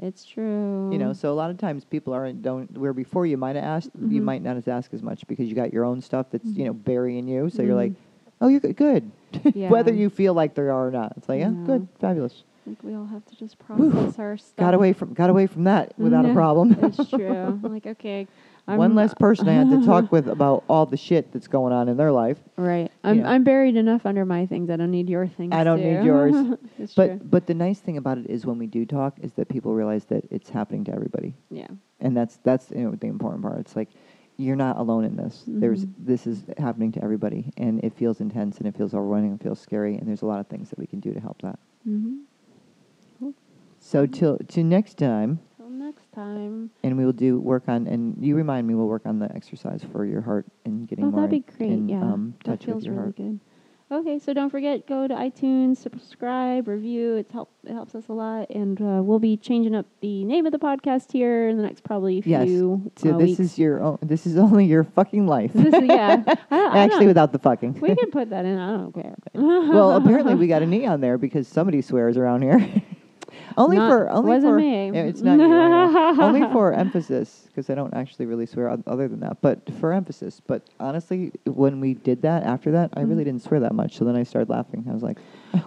It's 0.00 0.24
true. 0.24 0.88
You 0.90 0.98
know, 0.98 1.12
so 1.12 1.32
a 1.32 1.34
lot 1.34 1.50
of 1.50 1.58
times 1.58 1.84
people 1.84 2.12
aren't 2.12 2.42
don't 2.42 2.76
where 2.76 2.92
before 2.92 3.26
you 3.26 3.36
might 3.36 3.56
have 3.56 3.64
asked, 3.64 3.90
you 3.94 4.20
Mhm. 4.20 4.24
might 4.24 4.42
not 4.42 4.56
asked 4.68 4.92
as 4.92 5.02
much 5.02 5.26
because 5.26 5.48
you 5.48 5.54
got 5.54 5.72
your 5.72 5.84
own 5.84 6.00
stuff 6.00 6.26
that's 6.30 6.44
you 6.46 6.64
Mhm. 6.64 6.66
know 6.66 6.72
burying 6.74 7.28
you. 7.28 7.48
So 7.48 7.62
you're 7.62 7.74
like, 7.76 7.92
oh, 8.40 8.48
you're 8.48 8.60
good, 8.60 8.76
good. 9.32 9.54
whether 9.70 9.92
you 9.92 10.10
feel 10.10 10.34
like 10.34 10.54
there 10.54 10.72
are 10.72 10.88
or 10.88 10.90
not. 10.90 11.14
It's 11.16 11.28
like, 11.28 11.40
yeah, 11.40 11.50
Yeah. 11.50 11.66
good, 11.66 11.88
fabulous. 12.00 12.44
Like 12.66 12.82
we 12.82 12.94
all 12.94 13.06
have 13.06 13.24
to 13.26 13.36
just 13.36 13.58
process 13.58 14.18
our 14.18 14.36
stuff. 14.36 14.56
Got 14.56 14.74
away 14.74 14.92
from 14.92 15.12
got 15.14 15.28
away 15.30 15.46
from 15.46 15.64
that 15.64 15.98
without 15.98 16.24
a 16.24 16.32
problem. 16.32 16.76
It's 16.82 17.08
true. 17.10 17.60
Like, 17.62 17.86
okay. 17.86 18.26
I'm, 18.66 18.78
One 18.78 18.94
less 18.94 19.12
person 19.12 19.46
I 19.46 19.52
had 19.52 19.68
to 19.68 19.84
talk 19.84 20.10
with 20.10 20.26
about 20.38 20.64
all 20.70 20.86
the 20.86 20.96
shit 20.96 21.30
that's 21.32 21.46
going 21.48 21.74
on 21.74 21.90
in 21.90 21.98
their 21.98 22.10
life. 22.10 22.38
Right. 22.56 22.90
I'm 23.02 23.18
know. 23.18 23.26
I'm 23.26 23.44
buried 23.44 23.76
enough 23.76 24.06
under 24.06 24.24
my 24.24 24.46
things. 24.46 24.70
I 24.70 24.76
don't 24.76 24.90
need 24.90 25.10
your 25.10 25.26
things. 25.26 25.52
I 25.54 25.64
don't 25.64 25.80
need 25.82 26.02
yours. 26.02 26.34
it's 26.78 26.94
But 26.94 27.06
true. 27.08 27.20
but 27.24 27.46
the 27.46 27.52
nice 27.52 27.80
thing 27.80 27.98
about 27.98 28.16
it 28.16 28.26
is 28.30 28.46
when 28.46 28.56
we 28.56 28.66
do 28.66 28.86
talk 28.86 29.18
is 29.20 29.34
that 29.34 29.50
people 29.50 29.74
realize 29.74 30.06
that 30.06 30.24
it's 30.30 30.48
happening 30.48 30.84
to 30.84 30.92
everybody. 30.94 31.34
Yeah. 31.50 31.66
and 32.00 32.16
that's 32.16 32.38
that's 32.42 32.70
you 32.70 32.78
know, 32.84 32.92
the 32.92 33.06
important 33.08 33.42
part. 33.42 33.58
It's 33.58 33.76
like 33.76 33.90
you're 34.38 34.56
not 34.56 34.78
alone 34.78 35.04
in 35.04 35.14
this. 35.16 35.44
There's 35.46 35.84
Mhm. 35.84 35.92
this 35.98 36.26
is 36.26 36.44
happening 36.58 36.90
to 36.92 37.04
everybody, 37.04 37.52
and 37.58 37.84
it 37.84 37.92
feels 37.94 38.20
intense, 38.20 38.58
and 38.58 38.66
it 38.66 38.74
feels 38.76 38.92
overwhelming, 38.94 39.30
and 39.32 39.40
feels 39.40 39.60
scary, 39.60 39.96
and 39.96 40.08
there's 40.08 40.22
a 40.22 40.26
lot 40.26 40.40
of 40.40 40.46
things 40.48 40.70
that 40.70 40.78
we 40.78 40.86
can 40.86 40.98
do 41.00 41.12
to 41.12 41.20
help 41.20 41.40
that. 41.42 41.58
Mm-hmm. 41.86 42.16
So 43.86 44.06
till 44.06 44.38
to 44.38 44.64
next 44.64 44.96
time, 44.96 45.40
Till 45.58 45.68
next 45.68 46.10
time. 46.14 46.70
and 46.82 46.96
we 46.96 47.04
will 47.04 47.12
do 47.12 47.38
work 47.38 47.64
on, 47.68 47.86
and 47.86 48.16
you 48.18 48.34
remind 48.34 48.66
me, 48.66 48.74
we'll 48.74 48.86
work 48.88 49.04
on 49.04 49.18
the 49.18 49.30
exercise 49.36 49.82
for 49.92 50.06
your 50.06 50.22
heart 50.22 50.46
and 50.64 50.88
getting 50.88 51.04
Oh, 51.04 51.10
more 51.10 51.26
that'd 51.26 51.30
be 51.46 51.52
great. 51.58 51.70
in, 51.70 51.88
yeah. 51.90 52.00
um, 52.00 52.34
that 52.46 52.62
feels 52.64 52.76
with 52.76 52.84
your 52.86 52.94
really 52.94 53.04
heart. 53.04 53.16
good. 53.16 53.40
Okay, 53.92 54.18
so 54.18 54.32
don't 54.32 54.48
forget, 54.48 54.86
go 54.86 55.06
to 55.06 55.14
iTunes, 55.14 55.76
subscribe, 55.76 56.66
review. 56.66 57.16
It's 57.16 57.30
help. 57.30 57.50
It 57.64 57.74
helps 57.74 57.94
us 57.94 58.08
a 58.08 58.14
lot, 58.14 58.48
and 58.48 58.80
uh, 58.80 59.02
we'll 59.04 59.18
be 59.18 59.36
changing 59.36 59.74
up 59.74 59.84
the 60.00 60.24
name 60.24 60.46
of 60.46 60.52
the 60.52 60.58
podcast 60.58 61.12
here 61.12 61.50
in 61.50 61.58
the 61.58 61.62
next 61.62 61.84
probably 61.84 62.22
few. 62.22 62.30
Yes. 62.32 62.46
few 62.48 62.90
So 62.96 63.10
uh, 63.14 63.18
this 63.18 63.28
weeks. 63.28 63.40
is 63.40 63.58
your 63.58 63.82
own, 63.82 63.98
this 64.00 64.26
is 64.26 64.38
only 64.46 64.64
your 64.64 64.84
fucking 64.84 65.26
life. 65.26 65.52
This 65.52 65.74
is- 65.74 65.84
yeah. 65.84 66.24
Actually, 66.50 67.06
without 67.08 67.32
the 67.32 67.38
fucking. 67.38 67.74
we 67.80 67.94
can 67.94 68.10
put 68.10 68.30
that 68.30 68.46
in. 68.46 68.58
I 68.58 68.78
don't 68.78 68.92
care. 68.94 69.14
well, 69.34 69.92
apparently 69.92 70.34
we 70.34 70.46
got 70.46 70.62
a 70.62 70.66
knee 70.66 70.86
on 70.86 71.02
there 71.02 71.18
because 71.18 71.46
somebody 71.46 71.82
swears 71.82 72.16
around 72.16 72.40
here. 72.40 72.66
Only 73.56 73.76
Not- 73.76 73.90
for 73.90 74.10
only 74.10 74.30
wasn't 74.32 74.52
for 74.52 74.56
me. 74.58 74.86
Yeah, 74.92 75.02
it's 75.04 75.22
not 75.22 75.38
you. 75.38 75.44
I 75.44 75.78
know. 76.12 76.16
only 76.22 76.40
for 76.52 76.72
emphasis 76.72 77.42
because 77.48 77.70
I 77.70 77.74
don't 77.74 77.94
actually 77.94 78.26
really 78.26 78.46
swear 78.46 78.68
oth- 78.70 78.86
other 78.86 79.06
than 79.08 79.20
that, 79.20 79.40
but 79.40 79.60
for 79.78 79.92
emphasis. 79.92 80.40
But 80.46 80.62
honestly, 80.80 81.30
when 81.46 81.80
we 81.80 81.94
did 81.94 82.22
that 82.22 82.42
after 82.44 82.72
that, 82.72 82.90
I 82.94 83.02
really 83.02 83.22
Mhm. 83.22 83.26
didn't 83.26 83.42
swear 83.42 83.60
that 83.60 83.74
much. 83.74 83.96
So 83.96 84.04
then 84.04 84.16
I 84.16 84.22
started 84.24 84.48
laughing. 84.48 84.84
I 84.88 84.92
was 84.92 85.02
like, 85.02 85.18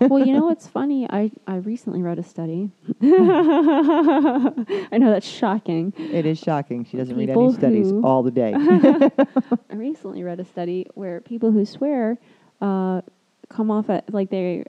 well, 0.02 0.26
you 0.26 0.34
know 0.34 0.46
what's 0.52 0.68
funny? 0.68 1.08
I, 1.10 1.32
I 1.48 1.56
recently 1.58 2.02
read 2.02 2.20
a 2.20 2.24
study. 2.24 2.72
I 3.02 4.98
know 5.00 5.10
that's 5.12 5.28
shocking. 5.28 5.94
it 5.98 6.26
is 6.26 6.40
shocking. 6.40 6.86
She 6.86 6.98
doesn't 6.98 7.16
read 7.16 7.28
People 7.30 7.46
any 7.50 7.54
studies 7.54 7.90
who- 7.92 8.02
all 8.04 8.24
the 8.24 8.32
day. 8.32 8.54
I 8.56 9.76
recently 9.76 10.24
read 10.24 10.40
a 10.40 10.46
study 10.46 10.88
where 10.96 11.22
people 11.22 11.52
who 11.52 11.66
swear 11.66 12.18
uh, 12.62 13.02
come 13.50 13.72
off 13.72 13.90
at 13.90 14.12
like 14.14 14.30
they 14.30 14.66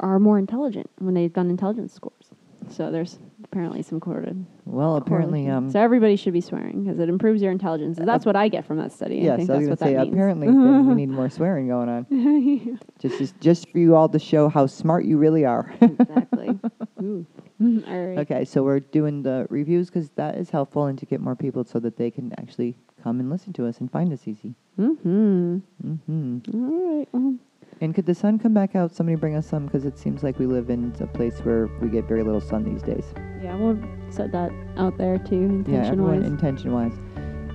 are 0.00 0.18
more 0.18 0.38
intelligent 0.38 0.90
when 0.98 1.14
they've 1.14 1.32
done 1.32 1.48
intelligence 1.48 1.94
scores. 1.94 2.25
So 2.70 2.90
there's 2.90 3.18
apparently 3.44 3.82
some 3.82 4.00
correlated. 4.00 4.44
well, 4.64 4.96
apparently, 4.96 5.48
um, 5.48 5.70
so 5.70 5.80
everybody 5.80 6.16
should 6.16 6.32
be 6.32 6.40
swearing 6.40 6.84
because 6.84 6.98
it 6.98 7.08
improves 7.08 7.40
your 7.40 7.52
intelligence. 7.52 7.98
That's 8.00 8.26
what 8.26 8.36
I 8.36 8.48
get 8.48 8.64
from 8.66 8.78
that 8.78 8.92
study. 8.92 9.20
I 9.20 9.24
yes, 9.24 9.38
think 9.38 9.50
I 9.50 9.56
was 9.56 9.68
that's 9.68 9.80
gonna 9.80 9.92
what 9.96 10.04
say 10.04 10.10
apparently 10.10 10.48
we 10.48 10.94
need 10.94 11.08
more 11.08 11.30
swearing 11.30 11.68
going 11.68 11.88
on. 11.88 12.06
Just, 12.98 13.18
just 13.18 13.40
just 13.40 13.70
for 13.70 13.78
you 13.78 13.94
all 13.94 14.08
to 14.08 14.18
show 14.18 14.48
how 14.48 14.66
smart 14.66 15.04
you 15.04 15.18
really 15.18 15.44
are. 15.44 15.72
exactly. 15.80 16.58
Ooh. 17.02 17.26
all 17.60 18.06
right. 18.06 18.18
Okay, 18.18 18.44
so 18.44 18.62
we're 18.62 18.80
doing 18.80 19.22
the 19.22 19.46
reviews 19.50 19.88
because 19.88 20.10
that 20.16 20.36
is 20.36 20.50
helpful 20.50 20.86
and 20.86 20.98
to 20.98 21.06
get 21.06 21.20
more 21.20 21.36
people 21.36 21.64
so 21.64 21.78
that 21.80 21.96
they 21.96 22.10
can 22.10 22.32
actually 22.38 22.74
come 23.02 23.20
and 23.20 23.30
listen 23.30 23.52
to 23.54 23.66
us 23.66 23.78
and 23.80 23.90
find 23.90 24.12
us 24.12 24.26
easy. 24.26 24.54
Mm-hmm. 24.78 25.58
Mm-hmm. 25.84 26.38
All 26.54 26.98
right. 26.98 27.08
Well, 27.12 27.34
And 27.80 27.94
could 27.94 28.06
the 28.06 28.14
sun 28.14 28.38
come 28.38 28.54
back 28.54 28.74
out? 28.74 28.94
Somebody 28.94 29.16
bring 29.16 29.34
us 29.36 29.46
some 29.46 29.66
because 29.66 29.84
it 29.84 29.98
seems 29.98 30.22
like 30.22 30.38
we 30.38 30.46
live 30.46 30.70
in 30.70 30.94
a 31.00 31.06
place 31.06 31.38
where 31.40 31.66
we 31.80 31.88
get 31.88 32.04
very 32.06 32.22
little 32.22 32.40
sun 32.40 32.64
these 32.64 32.82
days. 32.82 33.04
yeah, 33.42 33.54
we'll 33.54 33.78
set 34.10 34.32
that 34.32 34.50
out 34.78 34.96
there 34.96 35.18
too, 35.18 35.36
yeah, 35.68 35.82
intention 35.82 35.92
everyone 35.92 36.20
wise. 36.22 36.26
intention 36.30 36.72
wise. 36.72 36.92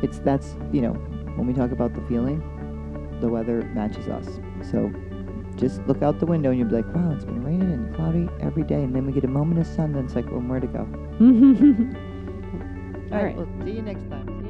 It's 0.03 0.19
that's 0.19 0.55
you 0.71 0.81
know 0.81 0.93
when 1.37 1.47
we 1.47 1.53
talk 1.53 1.71
about 1.71 1.93
the 1.95 2.01
feeling, 2.07 2.39
the 3.19 3.29
weather 3.29 3.63
matches 3.73 4.07
us. 4.07 4.27
So 4.71 4.91
just 5.55 5.81
look 5.87 6.01
out 6.03 6.19
the 6.19 6.25
window 6.27 6.49
and 6.51 6.59
you'll 6.59 6.69
be 6.69 6.75
like, 6.75 6.93
wow, 6.95 7.11
it's 7.15 7.25
been 7.25 7.43
raining 7.43 7.71
and 7.71 7.95
cloudy 7.95 8.29
every 8.41 8.63
day, 8.63 8.81
and 8.83 8.95
then 8.95 9.05
we 9.07 9.11
get 9.13 9.23
a 9.23 9.27
moment 9.27 9.59
of 9.59 9.65
sun. 9.67 9.93
Then 9.93 10.05
it's 10.05 10.15
like, 10.15 10.29
well, 10.29 10.39
where 10.41 10.59
to 10.59 10.67
go? 10.67 10.79
All 10.79 10.87
All 13.17 13.17
right, 13.17 13.25
right. 13.25 13.35
well, 13.35 13.47
see 13.63 13.71
you 13.71 13.81
next 13.81 14.07
time. 14.09 14.40